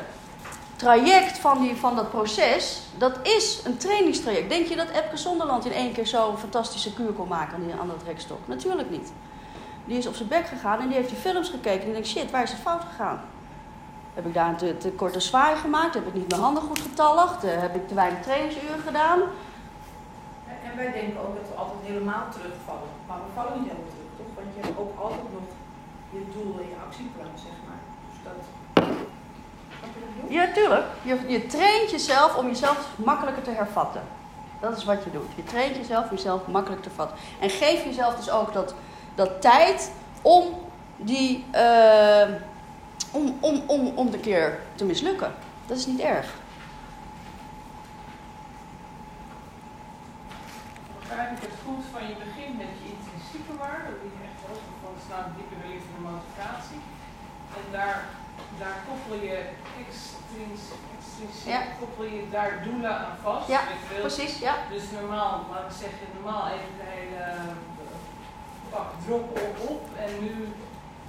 [0.76, 4.48] traject van, die, van dat proces, dat is een trainingstraject.
[4.48, 7.74] Denk je dat Epke Zonderland in één keer zo'n fantastische kuur kon maken aan, die,
[7.80, 8.38] aan dat rekstok?
[8.44, 9.12] Natuurlijk niet.
[9.84, 12.30] Die is op zijn bek gegaan en die heeft die films gekeken en denkt, shit,
[12.30, 13.20] waar is het fout gegaan?
[14.14, 15.94] Heb ik daar een te, te korte zwaai gemaakt?
[15.94, 17.44] Heb ik niet mijn handen goed getalligd?
[17.44, 19.20] Eh, heb ik te weinig trainingsuren gedaan?
[20.74, 22.90] En wij denken ook dat we altijd helemaal terugvallen.
[23.08, 24.32] Maar we vallen niet helemaal terug, toch?
[24.38, 25.46] Want je hebt ook altijd nog
[26.14, 27.82] je doel en je actieplan, zeg maar.
[28.08, 28.40] Dus dat...
[30.28, 30.86] Ja, tuurlijk.
[31.02, 34.02] Je, je traint jezelf om jezelf makkelijker te hervatten.
[34.60, 35.30] Dat is wat je doet.
[35.36, 37.16] Je traint jezelf om jezelf makkelijk te vatten.
[37.40, 38.74] En geef jezelf dus ook dat,
[39.14, 40.44] dat tijd om
[40.96, 41.44] die...
[41.50, 42.28] eh,
[43.12, 45.32] om, om, om, om de keer te mislukken.
[45.66, 46.34] Dat is niet erg.
[51.08, 54.94] Begrijp ik het goed van je begint met je intrinsieke waarde, die echt hoog van
[55.06, 56.80] staat, diepere liefde en motivatie.
[57.58, 57.98] En daar,
[58.62, 59.36] daar koppel je
[59.82, 60.62] extrins,
[60.96, 61.60] extrinsiek, Ja.
[61.80, 63.48] koppel je daar doelen aan vast.
[63.54, 63.60] Ja,
[64.06, 64.54] Precies, ja.
[64.74, 67.54] Dus normaal, laten we zeggen, normaal even de hele eh,
[68.72, 70.32] pak drop op, op en nu,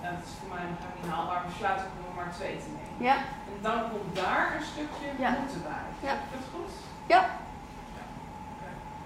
[0.01, 2.69] nou, dat is voor mij nog niet haalbaar, besluit ik om er maar twee te
[2.77, 2.95] nemen.
[3.09, 3.15] Ja,
[3.51, 5.29] En dan komt daar een stukje Ja.
[5.39, 5.85] moeten bij.
[6.07, 6.13] Ja.
[6.13, 6.71] Is dat goed?
[7.13, 7.21] ja.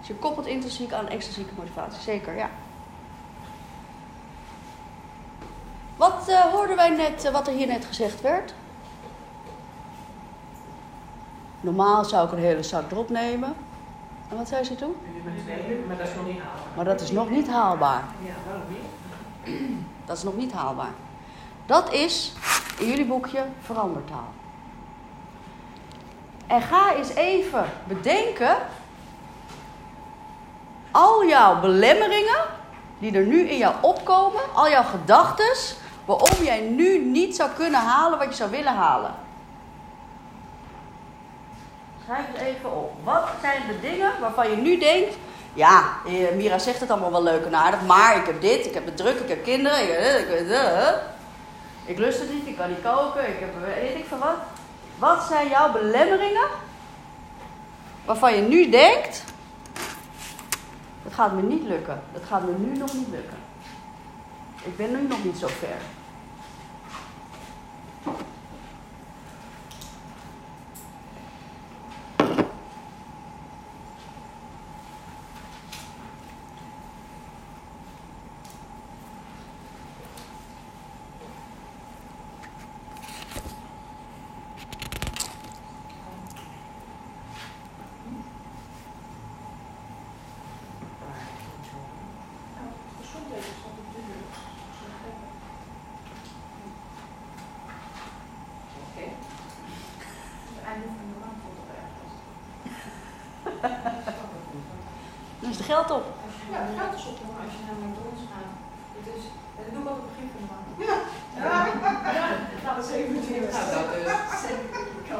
[0.09, 2.01] Je koppelt intrinsiek aan extrinsieke motivatie.
[2.01, 2.49] Zeker, ja.
[5.97, 8.53] Wat eh, hoorden wij net, eh, wat er hier net gezegd werd?
[11.61, 13.53] Normaal zou ik een hele zak erop nemen.
[14.29, 14.95] En wat zei ze toen?
[15.87, 16.73] Maar dat is nog niet haalbaar.
[16.75, 18.03] Maar dat is nog niet haalbaar.
[18.25, 19.51] Ja?
[20.05, 20.93] Dat is nog niet haalbaar.
[21.65, 22.33] Dat is
[22.79, 24.27] in jullie boekje verandertaal.
[26.47, 28.57] En ga eens even bedenken.
[30.91, 32.39] Al jouw belemmeringen
[32.99, 35.55] die er nu in jou opkomen, al jouw gedachten,
[36.05, 39.13] waarom jij nu niet zou kunnen halen wat je zou willen halen.
[42.05, 42.91] Schrijf het even op.
[43.03, 45.15] Wat zijn de dingen waarvan je nu denkt,
[45.53, 48.73] ja, eh, Mira zegt het allemaal wel leuk en aardig, maar ik heb dit, ik
[48.73, 50.93] heb het druk, ik heb kinderen, ik, eh, eh,
[51.85, 54.35] ik lust het niet, ik kan niet koken, ik heb weet ik veel wat.
[54.97, 56.47] Wat zijn jouw belemmeringen
[58.05, 59.23] waarvan je nu denkt,
[61.09, 63.37] dat gaat me niet lukken, dat gaat me nu nog niet lukken.
[64.63, 65.77] Ik ben nu nog niet zo ver.
[92.55, 94.27] Nou, gezondheden staat op de deur.
[98.83, 99.05] Oké.
[100.55, 102.15] Het einde van de maand wordt er ergens.
[105.39, 106.05] Dan is het geld op.
[106.51, 108.51] Ja, het gaat dus op als je naar McDonald's gaat.
[108.97, 109.23] Het is,
[109.57, 110.67] dat doe ik op het begin van de maand.
[110.87, 110.97] Ja,
[112.13, 114.49] ja, het gaat dus even Nou, dat is.
[115.09, 115.19] Ja.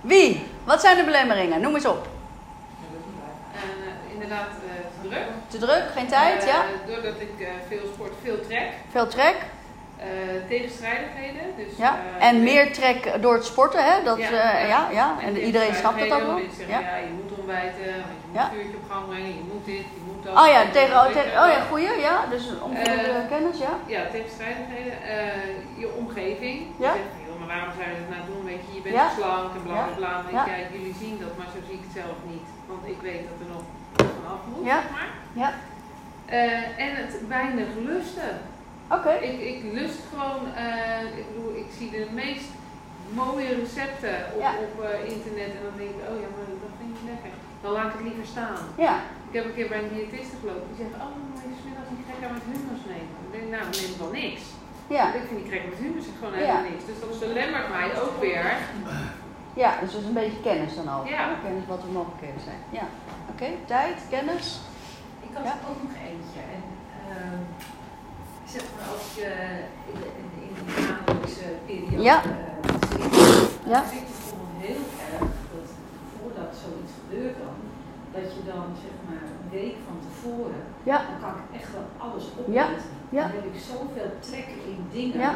[0.00, 0.46] Wie?
[0.64, 1.60] Wat zijn de belemmeringen?
[1.60, 2.06] Noem eens op.
[3.54, 5.26] Eh, inderdaad, eh, te druk.
[5.48, 6.62] Te druk, geen tijd, Eh, ja?
[6.86, 8.68] Doordat ik eh, veel sport, veel trek.
[8.90, 9.36] Veel trek.
[10.04, 11.42] Eh, tegenstrijdigheden.
[11.56, 11.92] Dus, Ja.
[12.18, 14.02] eh, En meer trek door het sporten, hè?
[14.04, 14.88] Dat, Ja, ja, ja.
[14.92, 15.08] ja.
[15.26, 16.38] En iedereen snapt dat ook wel.
[16.56, 16.80] Zeggen, Ja.
[16.80, 16.96] ja.
[16.96, 18.44] je moet ontbijten, je moet Ja.
[18.44, 20.32] een vuurtje op gang brengen, je moet dit, je moet dat.
[20.40, 22.16] Oh ja, tegen, oh, tegen, eh, oh ja, goeie, ja.
[22.34, 23.72] Dus onvoldoende Eh, kennis, ja.
[23.94, 24.94] Ja, tegenstrijdigheden.
[25.14, 26.58] Eh, je omgeving.
[26.86, 26.92] Ja.
[26.94, 28.42] Je zegt, joh, maar waarom zou je dat nou doen?
[28.50, 30.38] Weet je, je bent slank en bla bla bla.
[30.38, 30.42] Ja.
[30.52, 32.48] ja, jullie zien dat, maar zo zie ik het zelf niet.
[32.70, 33.64] Want ik weet dat er nog
[34.20, 34.78] vanaf moet, Ja.
[34.82, 35.10] zeg maar.
[35.42, 35.50] Ja.
[36.38, 38.32] Eh, en het weinig lusten.
[38.96, 39.12] Oké.
[39.30, 42.48] Ik, ik lust gewoon, eh, ik bedoel, ik zie de meest
[43.20, 44.50] mooie recepten op, Ja.
[44.66, 47.32] op eh, internet en dan denk ik, oh ja, maar dat vind ik niet lekker.
[47.62, 48.58] Dan laat ik het liever staan.
[48.86, 48.94] Ja.
[49.28, 52.02] Ik heb een keer bij een diëtiste gelopen die zegt, oh, maar je smiddags die
[52.06, 53.14] cracker met hummus nemen.
[53.26, 54.42] Ik denk, nou, dan neem ik wel niks.
[54.96, 55.04] Ja.
[55.18, 56.38] Ik vind die cracker met hummus gewoon Ja.
[56.40, 56.84] helemaal niks.
[56.90, 58.46] Dus dat belemmert mij ook weer.
[59.64, 61.06] Ja, dus dat is een beetje kennis dan ook.
[61.16, 61.22] Ja.
[61.46, 62.60] Kennis wat er mogelijkheden zijn.
[62.78, 62.86] Ja.
[63.32, 64.46] Oké, tijd, kennis.
[65.26, 65.54] Ik had Ja.
[65.70, 66.42] ook nog eentje.
[66.56, 66.62] En,
[67.12, 67.40] ehm,
[68.54, 69.28] zeg maar als je
[70.44, 72.16] in maandelijkse periode Ja.
[72.22, 72.30] eh,
[72.90, 73.14] zit,
[73.72, 73.80] Ja.
[73.92, 75.20] vind ik het heel erg
[75.52, 75.68] dat
[76.14, 77.56] voordat zoiets gebeurt dan,
[78.16, 80.98] dat je dan zeg maar een week van tevoren, Ja.
[81.08, 82.38] dan kan ik echt wel alles Ja.
[82.40, 82.90] opletten.
[83.16, 83.22] Ja.
[83.26, 85.20] Dan heb ik zoveel trek in dingen.
[85.28, 85.34] Ja.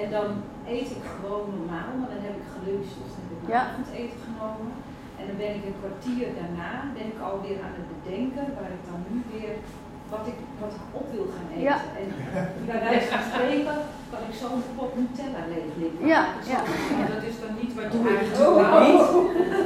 [0.00, 0.28] En dan
[0.74, 4.18] eet ik gewoon normaal, maar dan heb ik geluncht of dan heb ik mijn avondeten
[4.28, 4.72] genomen.
[5.18, 8.84] En dan ben ik een kwartier daarna ben ik alweer aan het bedenken waar ik
[8.90, 9.54] dan nu weer
[10.14, 11.68] wat ik, wat ik op wil gaan eten.
[11.70, 11.76] Ja.
[12.00, 12.06] En
[12.70, 13.76] bij wijze van spreken
[14.12, 16.04] kan ik zo een pot Nutella leeglikken.
[16.14, 16.60] Ja, ja.
[16.96, 19.06] Maar dat is dan niet wat je eigenlijk niet.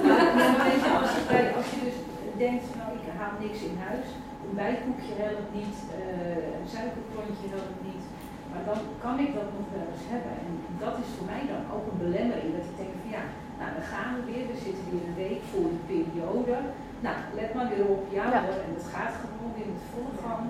[0.09, 1.99] Maar, maar weet je, als, je bij- als je dus
[2.45, 4.09] denkt, nou ik haal niks in huis,
[4.45, 8.05] een bijkoekje helpt niet, eh, een suikerklontje helpt niet,
[8.51, 10.35] maar dan kan ik dat nog wel eens hebben.
[10.47, 10.53] En
[10.85, 13.25] dat is voor mij dan ook een belemmering, dat ik denk van ja,
[13.59, 16.57] nou dan gaan we weer, we zitten weer een week voor de periode.
[17.05, 18.41] Nou, let maar weer op, ja, Ja.
[18.43, 20.45] hoor, en het gaat gewoon weer met volle gang.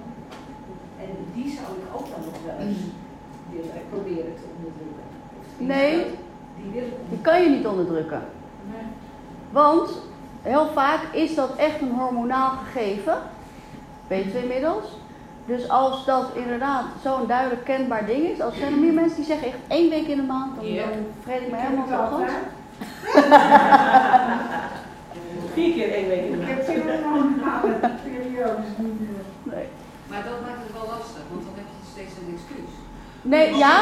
[1.01, 2.79] En die zou ik ook dan nog wel eens
[3.51, 5.07] willen proberen te onderdrukken.
[5.57, 5.95] Nee.
[6.57, 8.23] Die wil ik Die kan je niet onderdrukken.
[8.73, 8.83] Nee.
[9.51, 9.91] Want
[10.43, 13.15] heel vaak is dat echt een hormonaal gegeven.
[14.07, 14.85] Weten we inmiddels.
[15.47, 19.25] Dus als dat inderdaad zo'n duidelijk kenbaar ding is, als zijn er meer mensen die
[19.25, 20.83] zeggen echt één week in de maand, dan, Ja.
[20.85, 22.31] dan vreet ik me helemaal het altijd.
[25.53, 26.67] Vier keer één week in de Ik maand.
[26.67, 29.25] heb helemaal normale periodes niet meer.
[29.55, 29.67] Nee.
[30.11, 32.73] Maar dat maakt het wel lastig, want dan heb je steeds een excuus.
[33.23, 33.77] Nee, ja,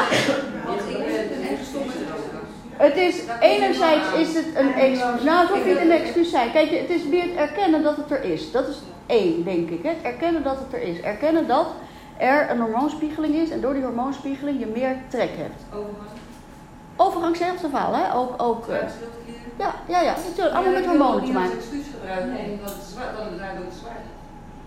[0.66, 2.46] Want ik ben echt gestopt met roken.
[2.76, 5.22] het is enerzijds is het een excuus.
[5.22, 6.50] Nou, het hoeft niet een excuus zijn.
[6.52, 8.50] Kijk, het is meer het erkennen dat het er is.
[8.52, 9.82] Dat is één, denk ik.
[9.82, 9.88] Hè?
[9.88, 11.00] Het erkennen dat het er is.
[11.00, 11.66] Erkennen dat
[12.18, 15.62] er een hormoonspiegeling is en door die hormoonspiegeling je meer trek hebt.
[15.74, 16.08] Overgang.
[16.96, 18.14] Overgang is hetzelfde verhaal, hè?
[18.14, 18.76] Ook, ook, eh.
[19.60, 20.54] Ja, ja, ja, natuurlijk.
[20.54, 21.58] Allemaal met hormonen te maken.
[21.58, 24.02] Excuus gebruiken, omdat het zwaar, dan daardoor het zwaar.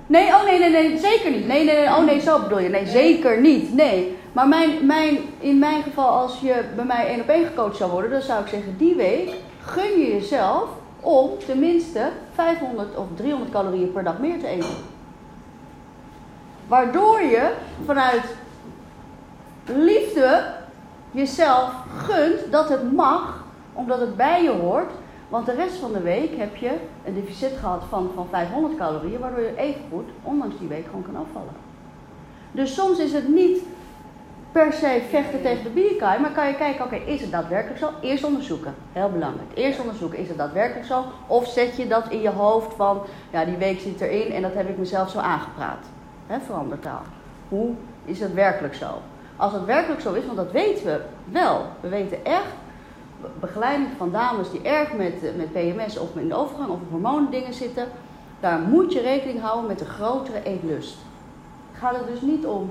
[0.08, 1.48] Nee, oh nee, nee, nee, zeker niet.
[1.48, 2.70] Nee, nee, nee, oh nee, zo bedoel je.
[2.70, 3.74] Nee, zeker niet.
[3.74, 4.18] Nee.
[4.32, 7.92] Maar mijn, mijn, in mijn geval, als je bij mij één op één gecoacht zou
[7.92, 9.30] worden, dan zou ik zeggen, die week
[9.62, 14.76] gun je jezelf om tenminste 500 of 300 calorieën per dag meer te eten.
[16.68, 17.54] Waardoor je
[17.86, 18.24] vanuit
[19.66, 20.44] liefde
[21.12, 23.43] jezelf gunt dat het mag,
[23.74, 24.92] omdat het bij je hoort.
[25.30, 26.72] Want de rest van de week heb je
[27.06, 31.16] een deficit gehad van, van 500 calorieën, waardoor je evengoed, ondanks die week, gewoon kan
[31.16, 31.54] afvallen.
[32.52, 33.64] Dus soms is het niet
[34.54, 37.90] per se vechten tegen de bierkaai, maar kan je kijken, oké, is het daadwerkelijk zo?
[38.02, 39.50] Eerst onderzoeken, heel belangrijk.
[39.54, 41.04] Eerst onderzoeken, is het daadwerkelijk zo?
[41.28, 44.54] Of zet je dat in je hoofd van, ja, die week zit erin en dat
[44.54, 45.86] heb ik mezelf zo aangepraat.
[46.28, 47.02] Hè, verandertaal.
[47.50, 47.74] Hoe
[48.06, 49.02] is het werkelijk zo?
[49.36, 51.66] Als het werkelijk zo is, want dat weten we wel.
[51.82, 52.54] We weten echt,
[53.40, 56.90] begeleiding van dames die erg met, eh, met PMS of in de overgang of op
[56.90, 57.88] hormonendingen zitten,
[58.40, 60.98] daar moet je rekening houden met een grotere eetlust.
[61.74, 62.70] Gaat het dus niet om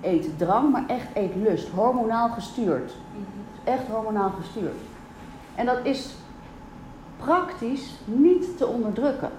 [0.00, 2.92] eetdrang, maar echt eetlust, hormonaal gestuurd.
[3.64, 4.76] Echt hormonaal gestuurd.
[5.54, 6.14] En dat is
[7.16, 9.30] praktisch niet te onderdrukken.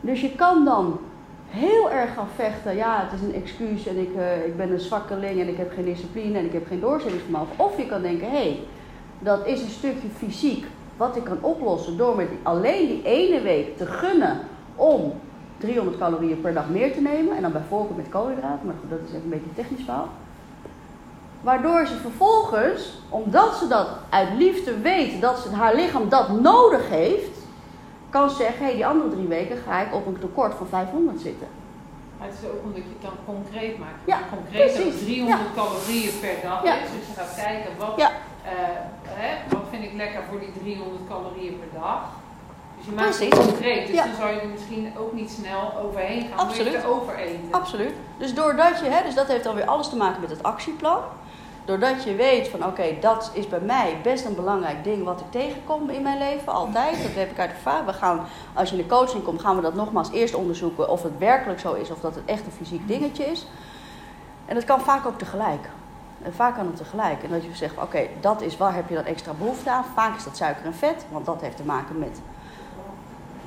[0.00, 0.98] Dus je kan dan
[1.48, 2.76] heel erg gaan vechten.
[2.76, 5.72] Ja, het is een excuus en ik, eh, ik ben een zwakkeling en ik heb
[5.72, 7.52] geen discipline en ik heb geen doorzettingsvermogen.
[7.56, 8.60] Of je kan denken, hé, hey,
[9.18, 13.76] dat is een stukje fysiek wat ik kan oplossen door met alleen die ene week
[13.76, 14.38] te gunnen
[14.74, 15.12] om
[15.58, 17.36] 300 calorieën per dag meer te nemen.
[17.36, 20.08] En dan bijvoorbeeld met koolhydraten, maar goed, dat is even een beetje technisch verhaal.
[21.40, 26.88] Waardoor ze vervolgens, omdat ze dat uit liefde weet, dat ze, haar lichaam dat nodig
[26.88, 27.37] heeft,
[28.10, 31.48] kan zeggen, hey, die andere drie weken ga ik op een tekort van 500 zitten.
[32.18, 34.02] Maar het is ook omdat je het dan concreet maakt.
[34.04, 35.02] Ja, concreet precies.
[35.04, 36.74] 300 calorieën per dag Ja.
[36.74, 36.90] is.
[36.96, 38.10] Dus je gaat kijken wat, Ja.
[38.44, 38.52] eh,
[39.04, 42.00] hè, wat vind ik lekker voor die 300 calorieën per dag.
[42.76, 43.34] Dus je maakt Precies.
[43.38, 43.86] het concreet.
[43.86, 46.38] Dus dan zou je er misschien ook niet snel overheen gaan.
[46.38, 46.74] Absoluut.
[46.74, 46.96] Absoluut.
[47.00, 47.48] overeten.
[47.50, 47.94] Absoluut.
[48.18, 50.98] Dus doordat je, hè, dus dat heeft dan weer alles te maken met het actieplan.
[51.68, 55.30] Doordat je weet van oké, dat is bij mij best een belangrijk ding wat ik
[55.30, 57.02] tegenkom in mijn leven, altijd.
[57.02, 57.86] Dat heb ik uit ervaring.
[57.86, 61.02] We gaan, als je in de coaching komt, gaan we dat nogmaals eerst onderzoeken of
[61.02, 63.46] het werkelijk zo is of dat het echt een fysiek dingetje is.
[64.46, 65.68] En dat kan vaak ook tegelijk.
[66.22, 67.22] En vaak kan het tegelijk.
[67.22, 69.84] En dat je zegt, oké, dat is waar heb je dan extra behoefte aan.
[69.94, 72.20] Vaak is dat suiker en vet, want dat heeft te maken met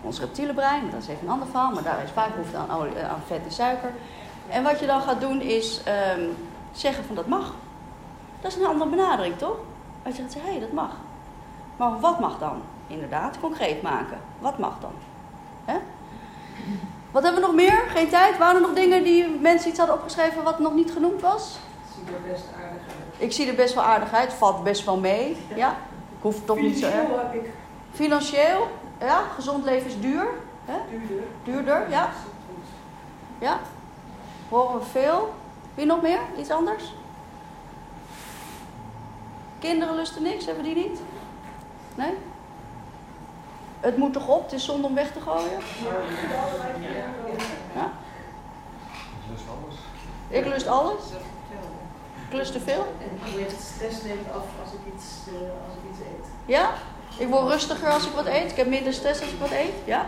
[0.02, 0.90] ons reptiele brein.
[0.92, 3.42] Dat is even een ander verhaal, maar daar is vaak behoefte aan, eh, aan vet
[3.46, 3.92] en suiker.
[4.50, 6.22] En wat je dan gaat doen is ehm,
[6.72, 7.54] zeggen van dat mag.
[8.42, 9.58] Dat is een andere benadering, toch?
[10.04, 10.92] Als je gaat zeggen, hé, hey, dat mag.
[11.78, 12.62] Maar wat mag dan?
[12.88, 14.18] Inderdaad, concreet maken.
[14.40, 14.94] Wat mag dan?
[15.66, 15.78] Hè?
[17.12, 17.84] Wat hebben we nog meer?
[17.88, 18.38] Geen tijd?
[18.38, 21.60] Waren er nog dingen die mensen iets hadden opgeschreven wat nog niet genoemd was?
[21.98, 23.18] ziet er best aardig uit.
[23.18, 25.38] Ik zie er best wel aardig uit, valt best wel mee.
[25.56, 25.70] Ja,
[26.18, 26.96] ik hoef het toch niet zo erg.
[26.96, 27.50] Financieel heb ik
[27.92, 28.68] Financieel,
[29.00, 30.28] ja, gezond leven is duur.
[30.66, 30.78] Hè?
[30.90, 31.26] duurder.
[31.44, 32.10] Duurder, ja.
[33.40, 33.60] Ja.
[34.50, 35.34] Horen we veel.
[35.76, 36.20] Wie nog meer?
[36.38, 36.94] Iets anders?
[39.62, 41.00] Kinderen lusten niks, hebben die niet?
[41.96, 42.14] Nee?
[43.80, 45.60] Het moet toch op, het is zonde om weg te gooien?
[47.76, 47.92] Ja?
[49.32, 49.76] Dus alles.
[50.28, 51.02] Ik lust alles.
[52.30, 52.86] Ik lust te veel.
[53.00, 55.34] En stress neemt af als ik iets, eh,
[55.68, 56.28] als ik iets eet.
[56.46, 56.70] Ja?
[57.18, 58.52] Ik word rustiger als ik wat eet.
[58.52, 59.74] Ik heb minder stress als ik wat eet.
[59.86, 60.06] Ja?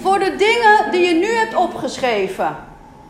[0.00, 2.56] Voor de dingen die je nu hebt opgeschreven.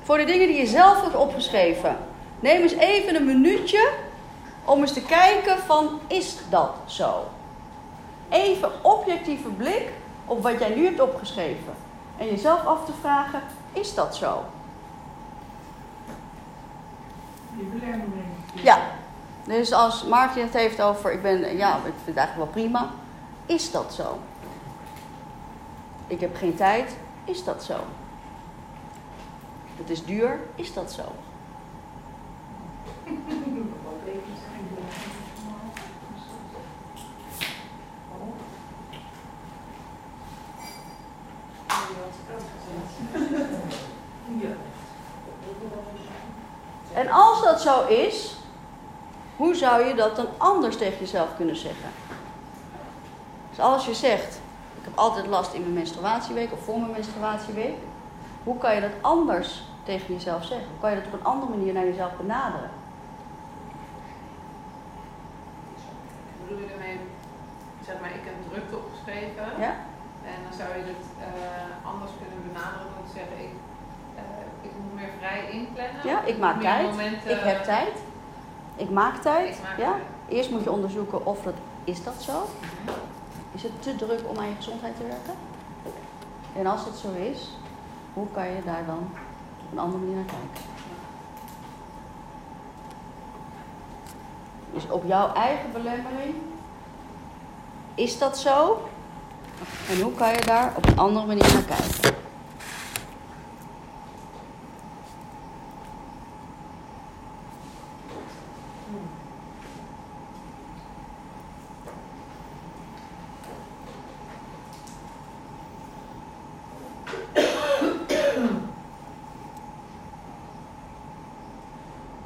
[0.02, 1.96] Voor de dingen die je zelf hebt opgeschreven.
[2.42, 3.90] Neem eens even een minuutje
[4.64, 7.24] om eens te kijken van is dat zo?
[8.28, 9.88] Even objectieve blik
[10.26, 11.72] op wat jij nu hebt opgeschreven.
[12.18, 14.44] En jezelf af te vragen, is dat zo?
[18.52, 18.78] Ja.
[19.44, 22.90] Dus als Maartje het heeft over, ik ben, ja, ik vind het eigenlijk wel prima.
[23.46, 24.18] Is dat zo?
[26.06, 26.96] Ik heb geen tijd.
[27.24, 27.76] Is dat zo?
[29.76, 30.40] Het is duur.
[30.54, 31.02] Is dat zo?
[46.94, 48.36] En als dat zo is,
[49.36, 51.90] hoe zou je dat dan anders tegen jezelf kunnen zeggen?
[53.50, 54.40] Dus als je zegt,
[54.78, 57.76] ik heb altijd last in mijn menstruatieweek of voor mijn menstruatieweek,
[58.44, 60.68] hoe kan je dat anders tegen jezelf zeggen?
[60.68, 62.70] Hoe kan je dat op een andere manier naar jezelf benaderen?
[66.52, 66.98] bedoel je ermee,
[67.86, 69.46] zeg maar, ik heb drukte opgeschreven.
[69.66, 69.72] Ja?
[70.30, 73.54] En dan zou je het eh, anders kunnen benaderen door te zeggen, ik,
[74.20, 75.91] eh, ik moet meer vrij inplannen.
[76.04, 76.90] Ja, ik maak Meer tijd.
[76.90, 77.92] momenten- Ik heb tijd.
[78.76, 79.48] Ik maak tijd.
[79.56, 79.90] Ik maak Ja?
[79.90, 80.02] tijd.
[80.28, 82.48] Eerst moet je onderzoeken of dat is dat zo.
[83.52, 85.34] Is het te druk om aan je gezondheid te werken?
[86.56, 87.48] En als dat zo is,
[88.14, 89.10] hoe kan je daar dan
[89.66, 90.70] op een andere manier naar kijken?
[94.74, 96.34] Dus op jouw eigen belemmering,
[97.94, 98.88] is dat zo?
[99.90, 102.14] En hoe kan je daar op een andere manier naar kijken?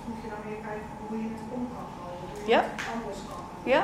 [0.07, 2.27] Moet je dan weer kijken hoe je het om kan houden.
[2.33, 2.61] Hoe je Ja.
[2.71, 3.69] het anders kan houden.
[3.75, 3.83] Ja?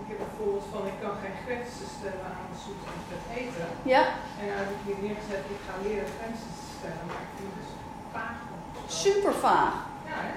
[0.00, 3.68] Ik heb bijvoorbeeld van, ik kan geen grenzen stellen aan zoet en vet eten.
[3.94, 4.02] Ja?
[4.40, 7.50] En nou heb ik hier neergezet, ik ga leren grenzen te stellen, maar ik vind
[7.54, 7.72] het dus
[8.16, 8.36] vaag.
[9.04, 9.74] Super vaag.
[10.10, 10.32] Ja, hè?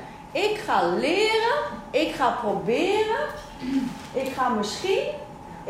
[0.47, 1.57] Ik ga leren,
[2.03, 3.23] ik ga proberen,
[4.23, 5.05] ik ga misschien,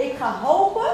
[0.05, 0.91] ik ga hopen.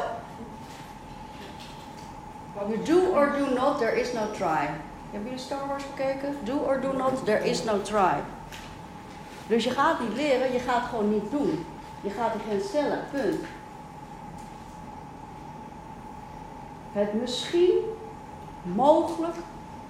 [2.68, 3.46] You do or do
[3.76, 4.70] not, there is no try.
[5.12, 6.38] Hebben jullie Star Wars gekeken?
[6.44, 8.24] Do or do not, there is no try.
[9.48, 11.66] Dus je gaat niet leren, je gaat gewoon niet doen.
[12.02, 13.42] Je gaat de grens stellen, punt.
[16.92, 17.74] Het misschien,
[18.62, 19.36] mogelijk,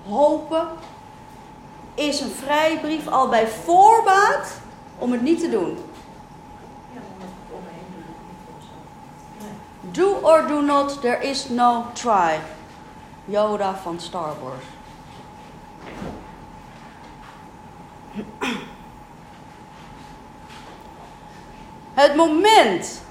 [0.08, 0.68] hopen,
[1.94, 4.58] is een vrijbrief al bij voorbaat
[4.98, 5.78] om het niet te doen.
[9.82, 12.40] Do or do not, there is no try.
[13.26, 14.64] Yoda van Star Wars.
[21.94, 23.02] Het moment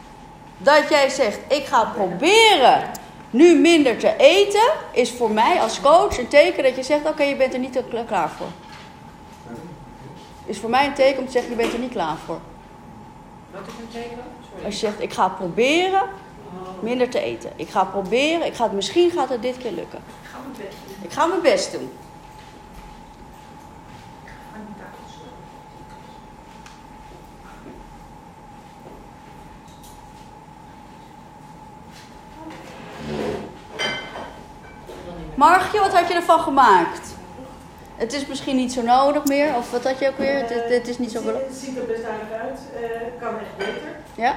[0.59, 2.91] dat jij zegt, ik ga proberen
[3.31, 7.23] nu minder te eten, is voor mij als coach een teken dat je zegt, oké,
[7.23, 8.47] je bent er niet kla- klaar voor.
[10.45, 12.39] Is voor mij een teken om te zeggen, je bent er niet klaar voor.
[13.51, 14.23] Wat is een teken?
[14.51, 14.65] Sorry.
[14.65, 16.03] Als je zegt, ik ga proberen
[16.80, 17.50] minder te eten.
[17.57, 19.98] Ik ga proberen, ik ga het, misschien gaat het dit keer lukken.
[20.22, 21.00] Ik ga mijn best doen.
[21.02, 21.90] Ik ga mijn best doen.
[35.34, 37.14] Margje, wat had je ervan gemaakt?
[37.96, 40.44] Het is misschien niet zo nodig meer, of wat had je ook weer?
[40.68, 41.52] Het, is niet zo belangrijk.
[41.52, 42.59] ziet- Het ziet er best uit.
[42.74, 43.96] eh, kan echt beter.
[44.14, 44.34] Ja?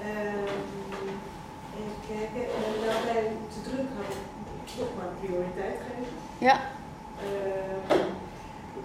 [0.00, 0.79] Even
[2.10, 2.42] kijken.
[2.56, 3.22] En nou bij
[3.54, 3.88] te druk
[4.64, 6.14] ik toch maar prioriteit gegeven.
[6.48, 6.56] Ja.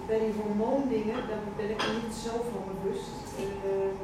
[0.08, 3.10] Bij die hormoondingen, daar ben ik er niet zo van bewust.
[3.38, 4.04] Ehm,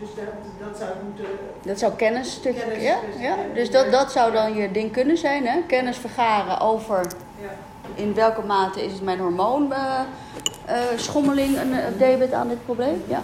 [0.00, 0.24] dus dat,
[0.68, 1.26] dat zou moeten.
[1.62, 2.60] Dat zou kennis stukje.
[2.60, 3.36] Kennis, Ja, dus, ja.
[3.36, 5.60] eh, Dus dat, dat zou dan je ding kunnen zijn, hè?
[5.66, 7.06] Kennis vergaren over
[7.42, 7.48] Ja.
[7.94, 13.02] in welke mate is het mijn hormoonschommeling een uh, debet aan dit probleem.
[13.08, 13.22] Ja.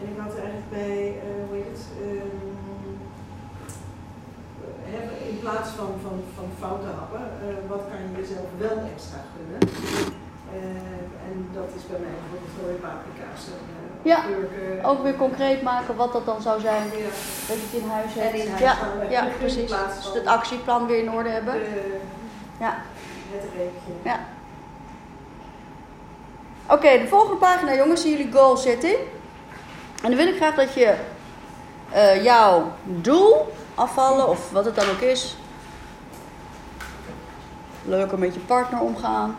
[0.00, 1.14] En ik had eigenlijk bij,
[5.44, 9.60] plaats van, van, van foute happen, eh, wat kan je jezelf wel extra gunnen?
[10.56, 13.82] Eh, en dat is bij mij bijvoorbeeld rode paprika's en uh,
[14.12, 14.18] Ja,
[14.88, 16.84] Ook weer concreet maken wat dat dan zou zijn.
[16.84, 16.90] Ja,
[17.48, 18.34] Dat je het in huis hebt.
[18.34, 18.76] in huis ja,
[19.10, 19.70] ja, In precies.
[19.70, 21.54] Dus het actieplan weer in orde hebben.
[21.54, 22.00] de-
[22.60, 22.74] Ja.
[23.30, 23.92] het reepje.
[24.02, 24.18] Ja.
[26.66, 28.96] Oké, de volgende pagina, jongens, zien jullie goal setting.
[30.02, 30.94] En dan wil ik graag dat je
[31.90, 35.36] eh, jouw doel afvallen, of wat het dan ook is.
[37.84, 39.36] Leuker met je partner omgaan.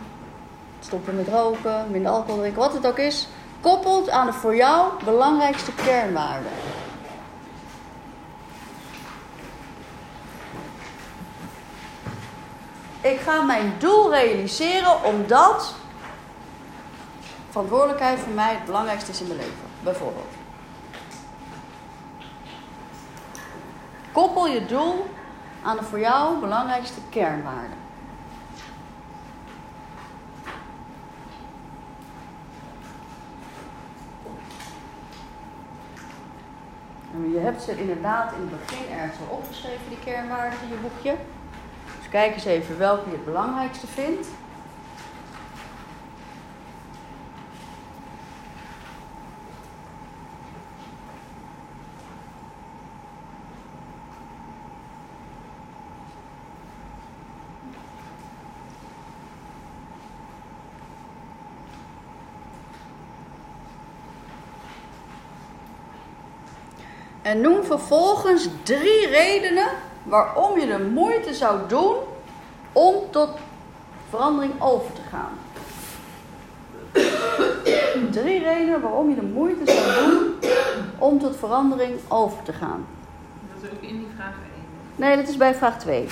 [0.80, 3.28] Stoppen met roken, minder alcohol drinken, wat het ook is.
[3.60, 6.52] Koppelt aan de voor jou belangrijkste kernwaarden.
[13.00, 15.74] Ik ga mijn doel realiseren omdat
[17.50, 19.64] verantwoordelijkheid voor mij het belangrijkste is in mijn leven.
[19.82, 20.35] Bijvoorbeeld.
[24.16, 25.06] Koppel je doel
[25.62, 27.78] aan de voor jou belangrijkste kernwaarden.
[37.14, 40.74] En je hebt ze inderdaad in het begin ergens al opgeschreven, die kernwaarden in je
[40.74, 41.16] boekje.
[41.98, 44.28] Dus kijk eens even welke je het belangrijkste vindt.
[67.26, 69.68] En noem vervolgens drie redenen
[70.02, 71.94] waarom je de moeite zou doen
[72.72, 73.30] om tot
[74.08, 75.32] verandering over te gaan.
[78.10, 80.34] Drie redenen waarom je de moeite zou doen
[80.98, 82.86] om tot verandering over te gaan.
[83.54, 84.36] Dat is ook in die vraag 1.
[84.96, 86.06] Nee, dat is bij vraag 2.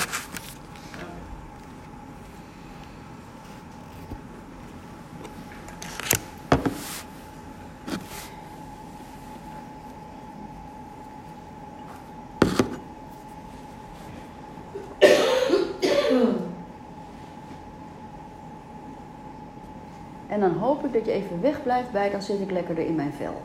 [20.35, 23.13] En dan hoop ik dat je even wegblijft bij, dan zit ik lekkerder in mijn
[23.13, 23.43] vel.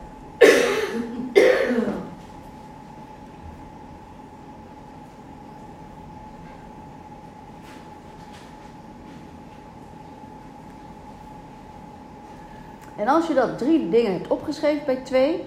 [12.96, 15.44] En als je dat drie dingen hebt opgeschreven bij twee,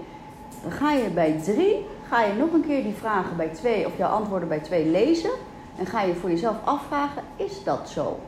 [0.62, 3.98] dan ga je bij drie, ga je nog een keer die vragen bij twee of
[3.98, 5.32] jouw antwoorden bij twee lezen.
[5.78, 8.20] En ga je voor jezelf afvragen, is dat zo?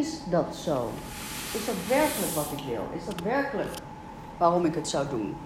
[0.00, 0.90] Is dat zo?
[1.54, 2.84] Is dat werkelijk wat ik wil?
[2.96, 3.70] Is dat werkelijk
[4.38, 5.36] waarom ik het zou doen?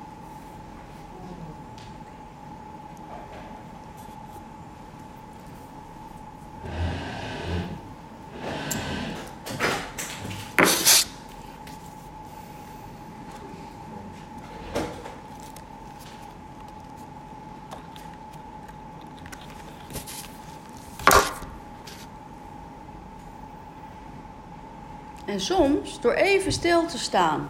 [25.45, 27.49] Soms, door even stil te staan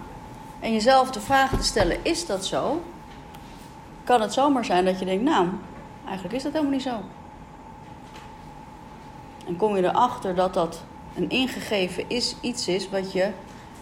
[0.61, 2.82] en jezelf de vraag te stellen: is dat zo?
[4.05, 5.49] Kan het zomaar zijn dat je denkt: nou,
[6.05, 7.01] eigenlijk is dat helemaal niet zo.
[9.47, 10.82] En kom je erachter dat dat
[11.14, 13.30] een ingegeven is, iets is wat je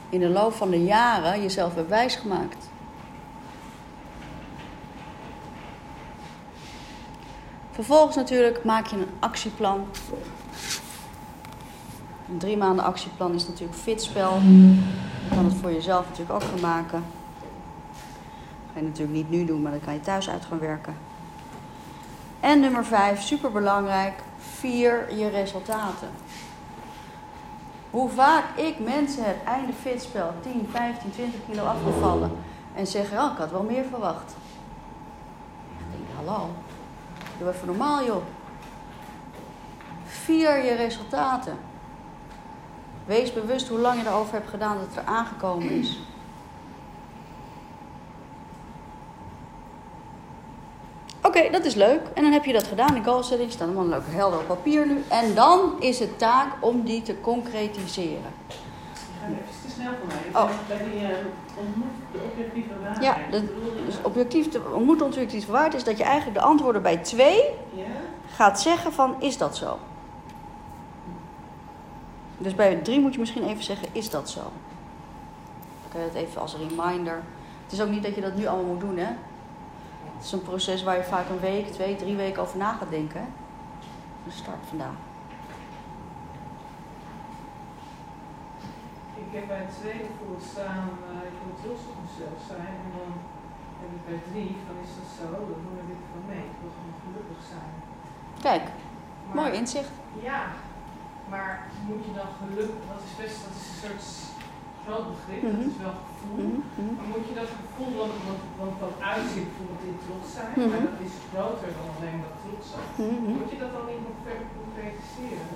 [0.09, 2.71] in de loop van de jaren jezelf hebt wijsgemaakt.
[7.71, 9.87] Vervolgens natuurlijk maak je een actieplan.
[12.33, 14.35] Een drie maanden actieplan is natuurlijk fitspel.
[14.41, 17.05] Je kan het voor jezelf natuurlijk ook gaan maken.
[17.83, 20.95] Dat ga je natuurlijk niet nu doen, maar dan kan je thuis uit gaan werken.
[22.41, 26.09] En nummer vijf, super belangrijk, vier je resultaten.
[27.91, 32.31] Hoe vaak ik mensen het einde fitspel 10, 15, 20 kilo afgevallen
[32.75, 34.35] en zeggen, oh, ik had wel meer verwacht.
[35.79, 36.51] Ik denk, hallo,
[37.39, 38.23] doe even normaal joh.
[40.05, 41.71] Vier je resultaten.
[43.07, 45.99] Wees bewust hoe lang je erover hebt gedaan dat het er aangekomen is.
[51.23, 52.01] Oké, dat is leuk.
[52.15, 52.95] En dan heb je dat gedaan.
[52.95, 55.05] De goal setting staat allemaal leuk helder op papier nu.
[55.09, 58.33] En dan is het taak om die te concretiseren.
[58.49, 58.55] Ik
[59.21, 60.43] ga even te snel voor mij.
[60.43, 60.51] Oh.
[60.69, 61.09] Bij die uh,
[61.59, 63.03] ontmoet de objectieve waarheid.
[63.05, 63.43] Ja, dat,
[63.87, 67.41] dus objectief ontmoet objectief waard is dat je eigenlijk de antwoorden bij twee
[67.75, 67.85] Ja?
[68.35, 69.79] gaat zeggen van is dat zo?
[72.43, 74.41] Dus bij drie moet je misschien even zeggen is dat zo?
[74.41, 77.23] Dan kan je het even als reminder.
[77.65, 79.11] Het is ook niet dat je dat nu allemaal moet doen hè.
[80.17, 82.91] Het is een proces waar je vaak een week, twee, drie weken over na gaat
[82.91, 83.21] denken.
[83.21, 83.27] Hè?
[84.25, 84.97] Dus start vandaag.
[89.15, 92.75] Ik heb bij het tweede voor staan, uh, ik wil trots op mezelf zijn.
[92.85, 93.11] En dan
[93.81, 96.45] heb ik bij drie van is dat zo, dan doe ik dit van mee.
[96.53, 97.71] Ik wil gewoon gelukkig zijn.
[98.47, 98.65] Kijk,
[99.27, 99.95] Maar- mooi inzicht.
[100.29, 100.41] Ja,
[101.33, 101.53] maar
[101.89, 104.05] moet je dan gelukkig, dat is best dat is een soort
[104.85, 105.53] groot begrip, Mhm.
[105.61, 106.39] dat is wel gevoel.
[106.47, 106.93] Mhm, mhm.
[106.99, 110.69] Maar moet je dat gevoel, want, want, want dat uitzicht bijvoorbeeld in trots zijn, Mhm.
[110.71, 112.89] maar dat is groter dan alleen dat trots zijn.
[113.07, 113.31] Mhm.
[113.39, 115.49] Moet je dat dan niet nog verder concretiseren?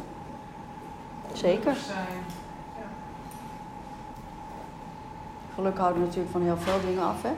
[1.46, 1.74] Zeker.
[1.94, 2.20] Zijn.
[2.80, 2.88] Ja.
[5.54, 7.34] Geluk houdt natuurlijk van heel veel dingen af, hè?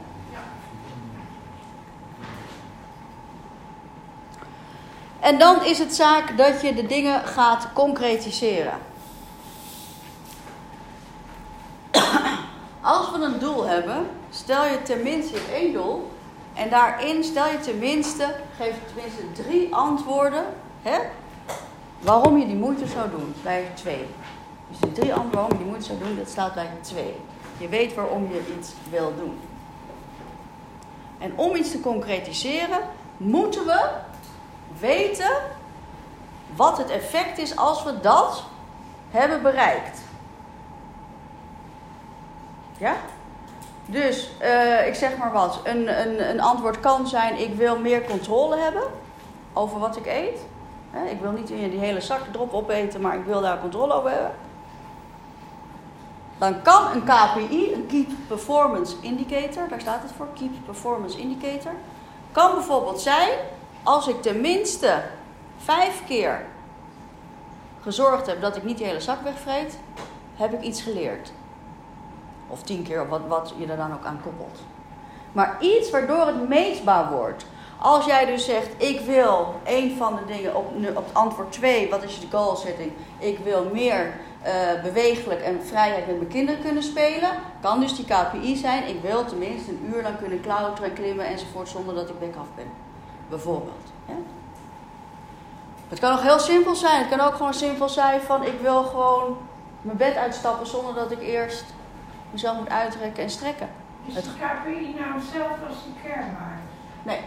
[5.28, 8.78] En dan is het zaak dat je de dingen gaat concretiseren.
[12.80, 16.10] Als we een doel hebben, stel je tenminste één doel.
[16.54, 20.44] En daarin stel je tenminste, geef tenminste drie antwoorden.
[20.82, 20.98] Hè,
[22.00, 24.06] waarom je die moeite zou doen, bij twee.
[24.68, 27.14] Dus die drie antwoorden waarom je die moeite zou doen, dat staat bij twee.
[27.58, 29.38] Je weet waarom je iets wil doen.
[31.18, 32.78] En om iets te concretiseren,
[33.16, 33.90] moeten we
[34.80, 35.30] weten
[36.56, 38.44] wat het effect is als we dat
[39.10, 40.00] hebben bereikt.
[42.78, 42.96] Ja?
[43.86, 45.60] Dus, eh, ik zeg maar wat.
[45.64, 48.82] Een, een, een antwoord kan zijn: ik wil meer controle hebben
[49.52, 50.40] over wat ik eet.
[51.10, 54.32] Ik wil niet die hele zak erop opeten, maar ik wil daar controle over hebben.
[56.38, 61.72] Dan kan een KPI, een Keep Performance Indicator, daar staat het voor, Keep Performance Indicator,
[62.32, 63.28] kan bijvoorbeeld zijn
[63.82, 65.02] als ik tenminste
[65.58, 66.44] vijf keer
[67.82, 69.78] gezorgd heb dat ik niet die hele zak wegvreet,
[70.36, 71.32] heb ik iets geleerd.
[72.48, 74.58] Of tien keer, of wat, wat je er dan ook aan koppelt.
[75.32, 77.46] Maar iets waardoor het meetbaar wordt.
[77.80, 82.02] Als jij dus zegt, ik wil een van de dingen op, op antwoord 2, wat
[82.02, 82.92] is je goal setting?
[83.18, 84.12] Ik wil meer
[84.42, 87.30] eh, bewegelijk en vrijheid met mijn kinderen kunnen spelen.
[87.60, 91.26] Kan dus die KPI zijn, ik wil tenminste een uur lang kunnen klauteren en klimmen
[91.26, 92.87] enzovoort zonder dat ik back af ben.
[93.28, 93.92] Bijvoorbeeld.
[94.06, 94.14] Ja?
[95.88, 96.98] Het kan ook heel simpel zijn.
[96.98, 99.36] Het kan ook gewoon simpel zijn van ik wil gewoon
[99.82, 101.64] mijn bed uitstappen zonder dat ik eerst
[102.30, 103.68] mezelf moet uitrekken en strekken.
[104.06, 106.60] Is Het- de KPI nou hetzelfde als de kernwaarde?
[107.02, 107.20] Nee.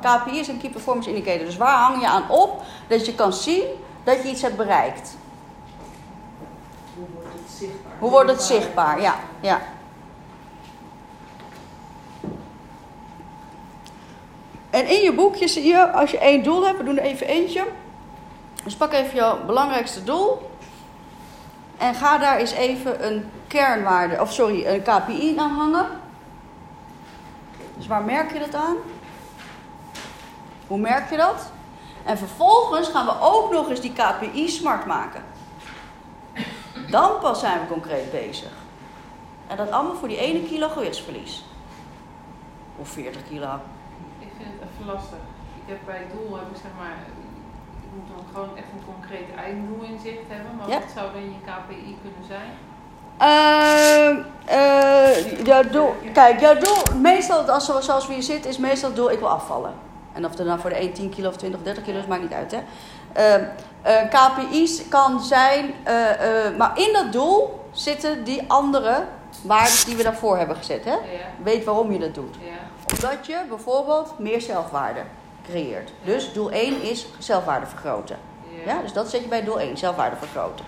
[0.00, 1.44] KPI is een Key Performance Indicator.
[1.44, 3.62] Dus waar hang je aan op dat je kan zien
[4.04, 5.16] dat je iets hebt bereikt?
[6.96, 7.92] Hoe wordt het zichtbaar?
[7.98, 9.00] Hoe wordt het zichtbaar?
[9.00, 9.60] Ja, ja.
[14.72, 17.26] En in je boekje zie je, als je één doel hebt, we doen er even
[17.26, 17.66] eentje.
[18.64, 20.50] Dus pak even jouw belangrijkste doel.
[21.78, 25.86] En ga daar eens even een kernwaarde, of sorry, een KPI aan hangen.
[27.76, 28.76] Dus waar merk je dat aan?
[30.66, 31.50] Hoe merk je dat?
[32.04, 35.24] En vervolgens gaan we ook nog eens die KPI smart maken.
[36.90, 38.52] Dan pas zijn we concreet bezig.
[39.46, 41.44] En dat allemaal voor die ene kilo gewichtsverlies.
[42.76, 43.54] Of 40 kilo.
[44.18, 45.22] Ik vind het even lastig.
[45.62, 46.96] Ik heb bij het doel, heb ik zeg maar,
[47.84, 50.52] ik moet dan gewoon echt een concreet einddoel in zicht hebben.
[50.58, 50.78] Maar Ja.
[50.80, 52.50] wat zou dan je KPI kunnen zijn?
[54.44, 58.88] Eh, jouw doel, kijk, jouw doel, meestal als, zo- zoals we hier zitten, is meestal
[58.88, 59.72] het doel: ik wil afvallen.
[60.12, 62.06] En of er nou voor de 1 10 kilo of 20 of 30 kilo is,
[62.06, 62.50] maakt niet uit.
[62.52, 62.58] Hè?
[63.12, 63.44] Ehm,
[63.82, 65.94] eh, KPI's kan zijn, eh,
[66.58, 69.04] maar in dat doel zitten die andere
[69.42, 70.84] waarden die we daarvoor hebben gezet.
[70.84, 70.90] Hè?
[70.90, 70.98] Ja,
[71.42, 72.36] Weet waarom je dat doet.
[72.40, 72.50] ja.
[72.94, 75.00] Omdat je bijvoorbeeld meer zelfwaarde
[75.44, 75.92] creëert.
[76.04, 78.18] Dus doel 1 is zelfwaarde vergroten.
[78.66, 80.64] Ja, dus dat zet je bij doel 1, zelfwaarde vergroten.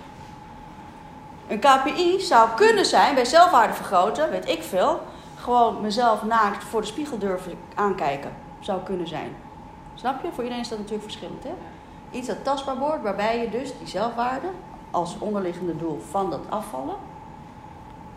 [1.47, 5.01] Een KPI zou kunnen zijn, bij zelfwaarde vergroten, weet ik veel,
[5.35, 8.31] gewoon mezelf naakt voor de spiegel durven aankijken.
[8.59, 9.35] Zou kunnen zijn.
[9.93, 10.31] Snap je?
[10.31, 11.43] Voor iedereen is dat natuurlijk verschillend.
[11.43, 11.53] Hè?
[12.11, 14.47] Iets dat tastbaar wordt, waarbij je dus die zelfwaarde
[14.91, 16.95] als onderliggende doel van dat afvallen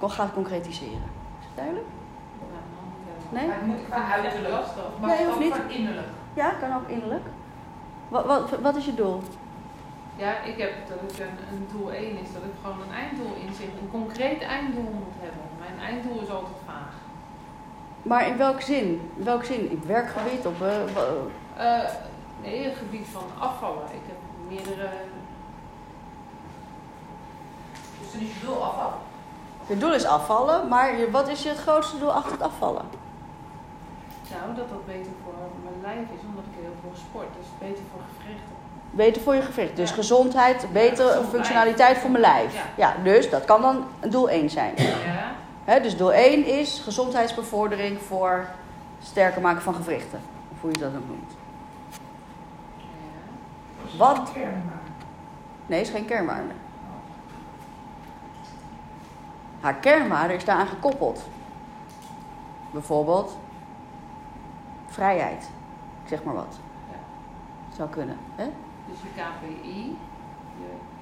[0.07, 1.11] gaat concretiseren.
[1.41, 1.87] Is het duidelijk?
[2.41, 3.47] Nou, dan moet ik Nee?
[3.47, 4.55] Maar het moet qua uiterlijk.
[4.55, 4.83] lastig.
[5.01, 5.55] Maar Nee, het hoeft ook niet.
[5.55, 6.07] van innerlijk.
[6.35, 7.27] Ja, kan ook innerlijk.
[8.09, 9.23] Wat, wat, wat is je doel?
[10.17, 13.35] Ja, ik heb dat ik een, een doel 1 is dat ik gewoon een einddoel
[13.47, 15.43] in zich, een concreet einddoel moet hebben.
[15.59, 16.93] Mijn einddoel is altijd vaag.
[18.03, 19.11] Maar in welke zin?
[19.17, 19.71] In welke zin?
[19.71, 20.47] In werkgebied?
[20.47, 21.03] Op, eh, wa-
[21.65, 21.91] Eh,
[22.43, 23.83] nee, het gebied van afvallen.
[23.85, 24.17] Ik heb
[24.49, 24.89] meerdere.
[28.01, 28.93] Dus dan is je doel afval.
[29.67, 32.85] je doel is afvallen, maar je- wat is je het grootste doel achter het afvallen?
[34.37, 37.27] Nou, dat dat beter voor mijn lijf is, omdat ik heel veel sport.
[37.39, 38.57] Dus beter voor gewrichten.
[38.91, 39.77] Beter voor je gewricht.
[39.77, 39.95] Dus Ja.
[39.95, 42.55] gezondheid, betere functionaliteit voor mijn lijf.
[42.55, 42.63] Ja.
[42.77, 44.73] Ja, dus dat kan dan doel 1 zijn.
[44.77, 48.45] Ja, Hè, dus doel 1 is gezondheidsbevordering voor
[49.03, 50.21] sterker maken van gewrichten.
[50.53, 51.33] Of hoe je dat ook noemt.
[53.91, 53.99] ja.
[53.99, 54.33] Wat?
[54.33, 54.63] Kernwaarde.
[55.67, 56.53] Nee, is geen kernwaarde.
[59.61, 61.23] Haar kernwaarde is daaraan gekoppeld.
[62.71, 63.37] Bijvoorbeeld
[64.89, 65.43] vrijheid.
[66.03, 66.59] Ik zeg maar wat.
[67.77, 68.17] Zou kunnen.
[68.35, 68.45] Hè?
[68.87, 69.97] Dus je KPI.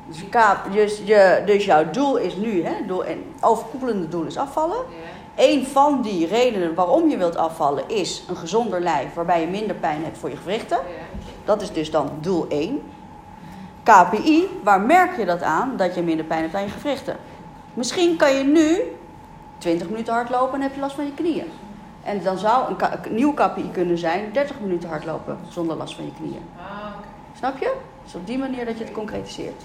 [0.07, 4.37] Dus, K, dus, je, dus jouw doel is nu, hè, doel, en overkoepelende doel is
[4.37, 4.77] afvallen.
[4.77, 5.45] Ja.
[5.45, 9.77] Een van die redenen waarom je wilt afvallen is een gezonder lijf waarbij je minder
[9.77, 10.77] pijn hebt voor je gewrichten.
[10.77, 11.21] Ja.
[11.45, 12.83] Dat is dus dan doel 1.
[13.83, 17.17] KPI, waar merk je dat aan dat je minder pijn hebt aan je gewrichten?
[17.75, 18.79] Misschien kan je nu
[19.59, 21.53] 20 minuten hardlopen en heb je last van je knieën.
[22.07, 25.95] En dan zou een, ka- een nieuw KPI kunnen zijn 30 minuten hardlopen zonder last
[25.95, 26.49] van je knieën.
[26.59, 26.65] Ah.
[27.39, 27.77] Snap je?
[28.05, 29.63] Dus op die manier dat je het concretiseert.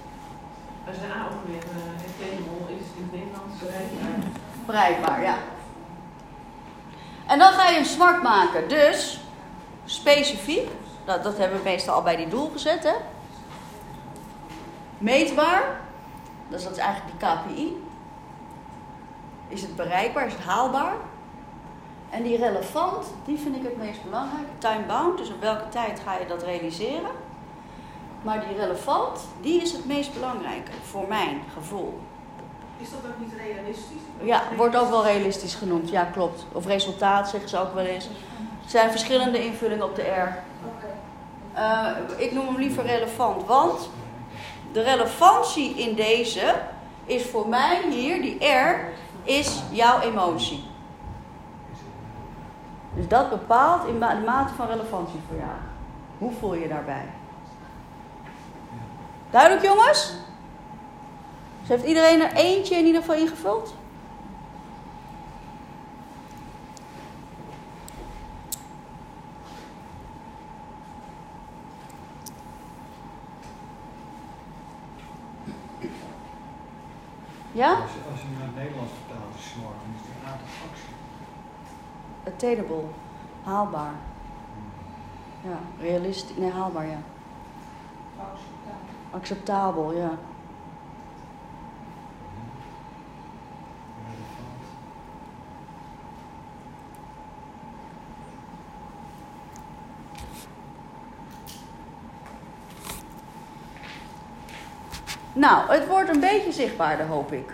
[0.88, 1.64] Als je A ook weer
[1.98, 4.30] attainable is in het Nederlands bereikbaar.
[4.66, 5.36] Bereikbaar, ja.
[7.28, 8.70] En dan ga je een smart maken.
[8.70, 9.22] Dus
[9.86, 10.70] specifiek,
[11.06, 12.94] dat, dat hebben we meestal al bij die doel gezet, hè?
[14.98, 15.64] Meetbaar,
[16.50, 17.84] dus dat is eigenlijk die KPI.
[19.48, 20.94] Is het bereikbaar, is het haalbaar?
[22.12, 24.48] En die relevant, die vind ik het meest belangrijk.
[24.58, 27.12] Time-bound, dus op welke tijd ga je dat realiseren?
[28.22, 32.00] Maar die relevant, die is het meest belangrijke voor mijn gevoel.
[32.78, 34.02] Is dat ook niet realistisch?
[34.24, 35.90] Ja, wordt ook wel realistisch genoemd.
[35.90, 36.46] Ja, klopt.
[36.52, 38.06] Of resultaat zeggen ze ook wel eens.
[38.06, 40.44] Er zijn verschillende invullingen op de R.
[41.54, 41.88] Eh,
[42.18, 43.90] ik noem hem liever relevant, want
[44.72, 46.56] de relevantie in deze
[47.06, 48.94] is voor mij hier, die R,
[49.24, 50.71] is jouw emotie.
[52.94, 55.58] Dus dat bepaalt in de mate van relevantie voor jou.
[56.18, 57.06] Hoe voel je je daarbij?
[59.30, 60.14] Duidelijk jongens?
[61.60, 63.74] Dus heeft iedereen er eentje in ieder geval ingevuld?
[77.52, 77.74] Ja?
[77.74, 80.48] Als je, als je naar het Nederlands vertaalt, is smart, dan is het een aantal
[80.70, 81.00] actie.
[82.42, 82.84] Attainable.
[83.44, 83.94] Haalbaar.
[85.44, 86.38] Ja, realistisch.
[86.38, 86.98] Nee, haalbaar, ja.
[89.12, 90.10] Acceptabel, ja.
[94.00, 94.62] Relevant.
[105.34, 107.54] Nou, het wordt een beetje zichtbaarder, hoop ik.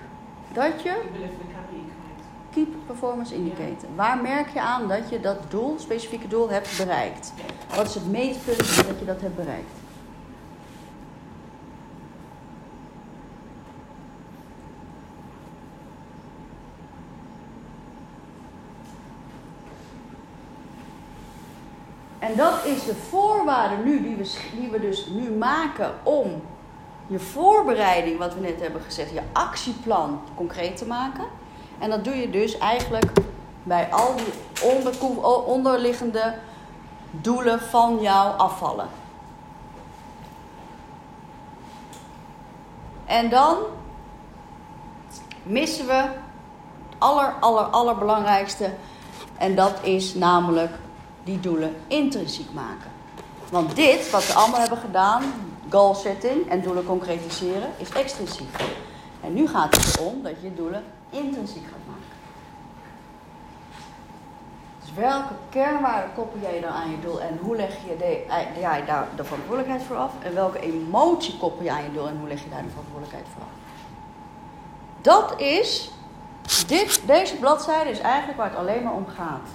[0.53, 2.23] Dat je Ik wil even de KPI kwijt.
[2.57, 3.89] Keep Performance Indicator.
[3.95, 7.33] Waar merk je aan dat je dat doel, specifieke doel, hebt bereikt?
[7.75, 9.71] Wat is het meetpunt dat je dat hebt bereikt?
[22.19, 26.41] En dat is de voorwaarde nu die we, die we dus nu maken om
[27.07, 31.25] je voorbereiding, wat we net hebben gezegd, je actieplan concreet te maken.
[31.79, 33.11] En dat doe je dus eigenlijk
[33.63, 34.33] bij al die
[35.45, 36.35] onderliggende
[37.11, 38.87] doelen van jouw afvallen.
[43.05, 43.57] En dan
[45.43, 46.11] missen we het
[46.97, 48.73] aller, aller, allerbelangrijkste.
[49.37, 50.71] En dat is namelijk
[51.23, 52.91] die doelen intrinsiek maken.
[53.49, 55.23] Want dit, wat we allemaal hebben gedaan,
[55.69, 58.55] goal setting en doelen concretiseren, is extrinsiek.
[59.21, 62.17] En nu gaat het erom dat je doelen intrinsiek gaat maken.
[64.81, 68.25] Dus welke kernwaarden koppel jij dan aan je doel en hoe leg je de,
[68.61, 70.11] eh, daar de verantwoordelijkheid voor af?
[70.23, 73.25] En welke emotie koppel je aan je doel en hoe leg je daar de verantwoordelijkheid
[73.33, 73.55] voor af?
[75.01, 75.91] Dat is,
[76.67, 79.49] dit, deze bladzijde is eigenlijk waar het alleen maar om gaat.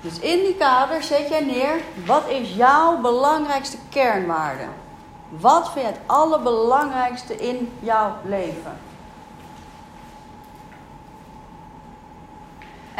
[0.00, 4.64] Dus in die kader zet jij neer, wat is jouw belangrijkste kernwaarde?
[5.28, 8.78] Wat vind je het allerbelangrijkste in jouw leven?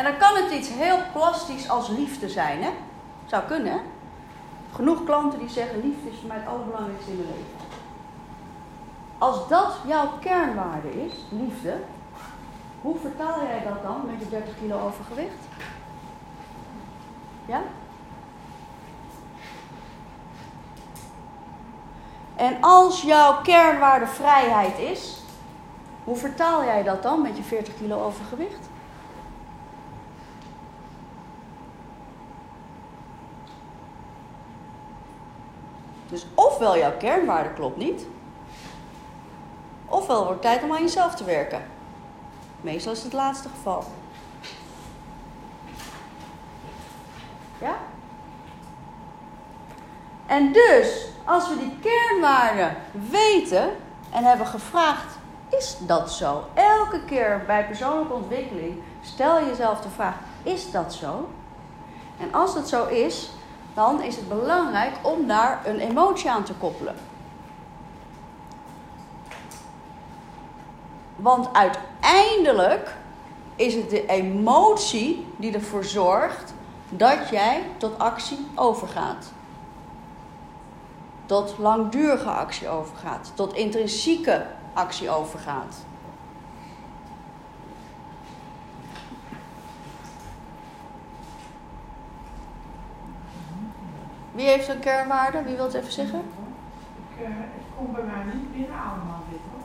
[0.01, 2.71] En dan kan het iets heel plastisch als liefde zijn, hè?
[3.27, 3.81] Zou kunnen?
[4.75, 7.69] Genoeg klanten die zeggen, liefde is voor mij het allerbelangrijkste in mijn leven.
[9.19, 11.77] Als dat jouw kernwaarde is, liefde,
[12.81, 15.45] hoe vertaal jij dat dan met je 30 kilo overgewicht?
[17.47, 17.63] Ja?
[22.37, 25.23] En als jouw kernwaarde vrijheid is,
[26.05, 28.70] hoe vertaal jij dat dan met je 40 kilo overgewicht?
[36.11, 38.07] Dus ofwel jouw kernwaarde klopt niet,
[39.89, 41.63] ofwel wordt het tijd om aan jezelf te werken.
[42.61, 43.85] Meestal is het het laatste geval.
[47.61, 47.77] Ja?
[50.27, 52.77] En dus, als we die kernwaarden
[53.11, 53.71] weten
[54.11, 56.45] en hebben gevraagd, is dat zo?
[56.55, 61.29] Elke keer bij persoonlijke ontwikkeling stel je jezelf de vraag, is dat zo?
[62.19, 63.31] En als dat zo is,
[63.75, 66.95] dan is het belangrijk om daar een emotie aan te koppelen.
[71.17, 72.97] Want uiteindelijk
[73.57, 76.55] is het de emotie die ervoor zorgt
[76.89, 79.33] dat jij tot actie overgaat.
[81.27, 83.33] Tot langdurige actie overgaat.
[83.35, 85.77] Tot intrinsieke actie overgaat.
[94.41, 95.43] Wie heeft een kernwaarde?
[95.43, 96.19] Wie wil het even zeggen?
[96.19, 99.65] Ik, eh, het komt bij mij niet binnen allemaal dit hoor.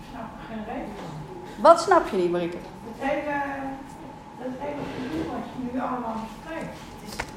[0.00, 1.14] Ik snap er geen reden van.
[1.66, 2.56] Wat snap je niet, Marieke?
[2.90, 3.36] Het hele,
[4.40, 6.76] dat hele gedoe wat je nu allemaal bespreekt.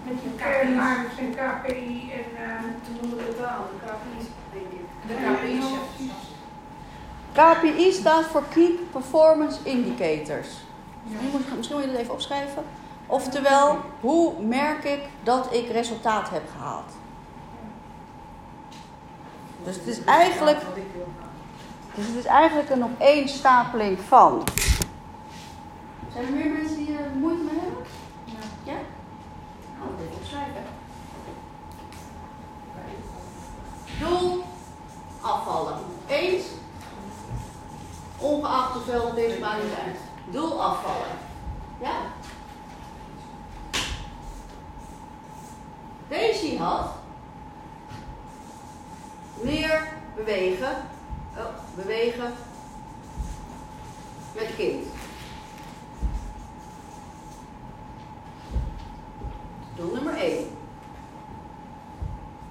[0.07, 4.69] Met je kernwaardes en KPI en uh, Toen noemen we het wel, de KPI's, denk
[4.79, 4.85] ik.
[5.09, 5.67] de KPI's.
[7.39, 10.49] KPI staat voor Key Performance Indicators.
[11.03, 11.17] Ja.
[11.57, 12.63] Misschien moet je het even opschrijven.
[13.11, 16.91] Oftewel, hoe merk ik dat ik resultaat heb gehaald?
[19.63, 20.59] Dus het is eigenlijk,
[21.95, 24.43] dus het is eigenlijk een opeenstapeling van.
[26.13, 27.83] Zijn er meer mensen die er moeite mee hebben?
[28.63, 28.73] Ja?
[29.79, 30.63] Nou, even opschrijven.
[33.99, 34.43] Doel
[35.21, 35.77] afvallen.
[36.07, 36.45] Eens.
[38.17, 39.97] Ongeacht hoeveel deze baan niet uit.
[40.31, 41.17] Doel afvallen.
[41.81, 41.91] Ja?
[46.39, 46.95] Daisy had
[49.41, 50.87] meer bewegen.
[51.37, 52.33] Oh, bewegen
[54.35, 54.85] met kind.
[59.75, 60.45] Doel nummer 1.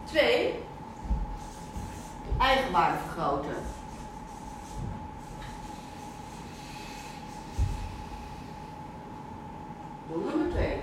[0.05, 0.55] 2.
[2.39, 3.57] Eigenwaarde vergroten.
[10.09, 10.78] Doel nummer 2.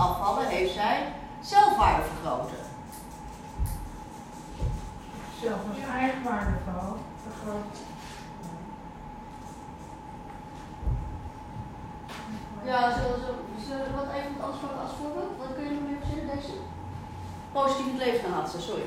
[0.00, 0.08] 3.
[0.08, 2.56] Onder het afvallen heeft zij zelfwaarde vergroten.
[5.40, 6.56] Zelf als eigenwaarde
[7.22, 7.76] vergroot.
[12.64, 15.38] Ja, zullen we, zullen we wat even anders pakken als voorbeeld?
[15.38, 16.52] Wat kun je nog meer verzinnen, deze?
[17.52, 18.86] Positief in het leven gaan sorry.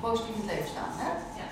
[0.00, 1.10] Positief in het leven staan, hè?
[1.40, 1.48] Ja.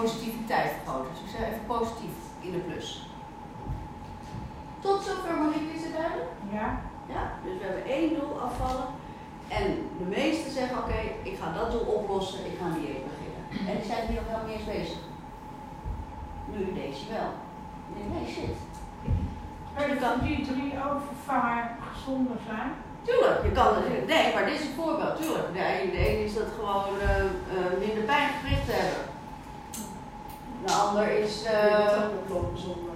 [0.00, 1.10] Positiviteit vergroten.
[1.12, 3.08] Dus ik zeg even positief in de plus.
[4.80, 6.30] Tot zover, Marieke, is het duidelijk?
[6.52, 8.86] Ja, Ja, dus we hebben één doel afvallen.
[9.48, 9.64] En
[9.98, 13.68] de meesten zeggen, oké, ik ga dat doel oplossen, ik ga dieet beginnen.
[13.68, 15.00] En die zijn hier nog helemaal niet eens bezig.
[16.52, 17.30] Nu deze wel.
[17.88, 18.56] Ik denk, nee, shit.
[19.74, 22.72] maar je kan die drie overvangen gezonder zijn.
[23.02, 24.06] Tuurlijk, je kan het.
[24.06, 25.52] Nee, maar dit is een voorbeeld, tuurlijk.
[25.52, 29.12] De ene, de ene is dat gewoon eh, eh, minder pijngericht hebben.
[30.64, 32.04] De ander is eh,
[32.54, 32.93] zonder.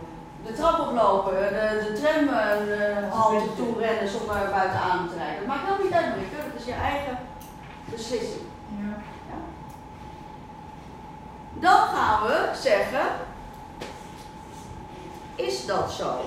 [0.49, 5.39] De trap oplopen, de, de tram uh, halte toe rennen zonder buiten adem te rijden.
[5.39, 6.37] Dat maakt helemaal niet uit, Marieke.
[6.37, 7.19] Dat is je eigen
[7.85, 8.47] beslissing.
[8.69, 8.97] Ja.
[11.53, 13.07] Dan gaan we zeggen,
[15.35, 16.21] is dat zo?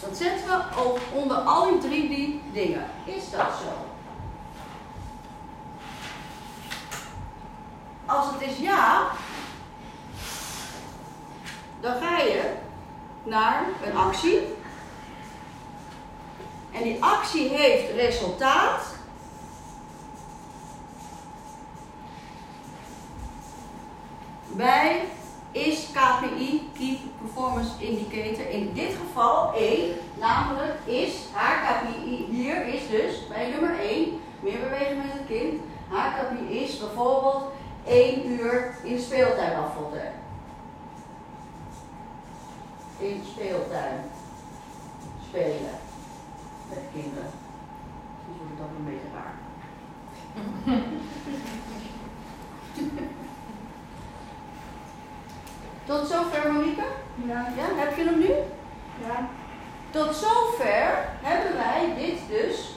[0.00, 2.84] Dat zetten we ook onder al die drie die dingen.
[3.04, 3.86] Is dat zo?
[8.06, 9.06] Als het is ja,
[11.82, 12.42] dan ga je
[13.22, 14.40] naar een actie.
[16.72, 19.00] En die actie heeft resultaat.
[24.54, 25.04] bij
[25.52, 32.88] is KPI, Key Performance Indicator, in dit geval 1, namelijk is haar KPI hier is
[32.88, 35.60] dus bij nummer 1, meer bewegen met het kind.
[35.88, 37.42] Haar KPI is bijvoorbeeld
[37.86, 40.21] 1 uur in speeltuin afvallen.
[43.02, 44.00] In speeltuin
[45.28, 45.78] spelen
[46.68, 47.30] met kinderen.
[48.26, 49.34] Dus wordt het dan een beetje raar.
[55.86, 56.84] Tot zover, Monique?
[57.26, 58.28] Ja, Ja, heb je hem nu?
[59.06, 59.28] ja.
[59.90, 62.76] Tot zover hebben wij dit dus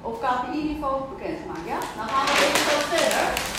[0.00, 1.66] op KPI-niveau bekendgemaakt.
[1.66, 1.78] Ja?
[1.96, 3.53] Dan gaan we even wat verder.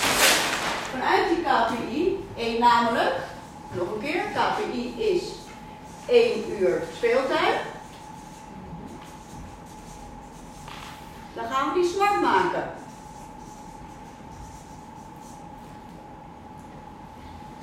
[0.95, 3.15] Vanuit die KPI, één namelijk,
[3.71, 5.23] nog een keer, KPI is
[6.05, 7.61] 1 uur speeltijd.
[11.33, 12.73] Dan gaan we die smart maken.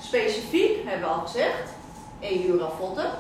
[0.01, 1.73] Specifiek hebben we al gezegd,
[2.21, 3.11] 1 uur afvotten.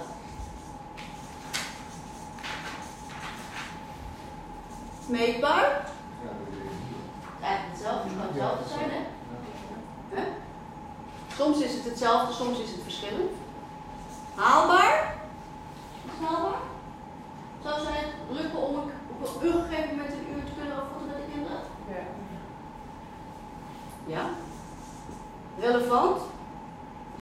[5.06, 5.86] Meetbaar,
[7.40, 9.20] eigenlijk hetzelfde, het kan hetzelfde zijn hè?
[10.12, 10.22] Hè?
[11.36, 13.30] Soms is het hetzelfde, soms is het verschillend.
[14.34, 15.14] Haalbaar,
[16.04, 16.60] is haalbaar?
[17.62, 20.76] Zou zij het lukken om ik op op een gegeven moment een uur te kunnen
[20.76, 21.58] afvatten met de kinderen?
[21.88, 22.04] Ja.
[24.06, 24.28] Ja.
[25.58, 26.20] Relevant,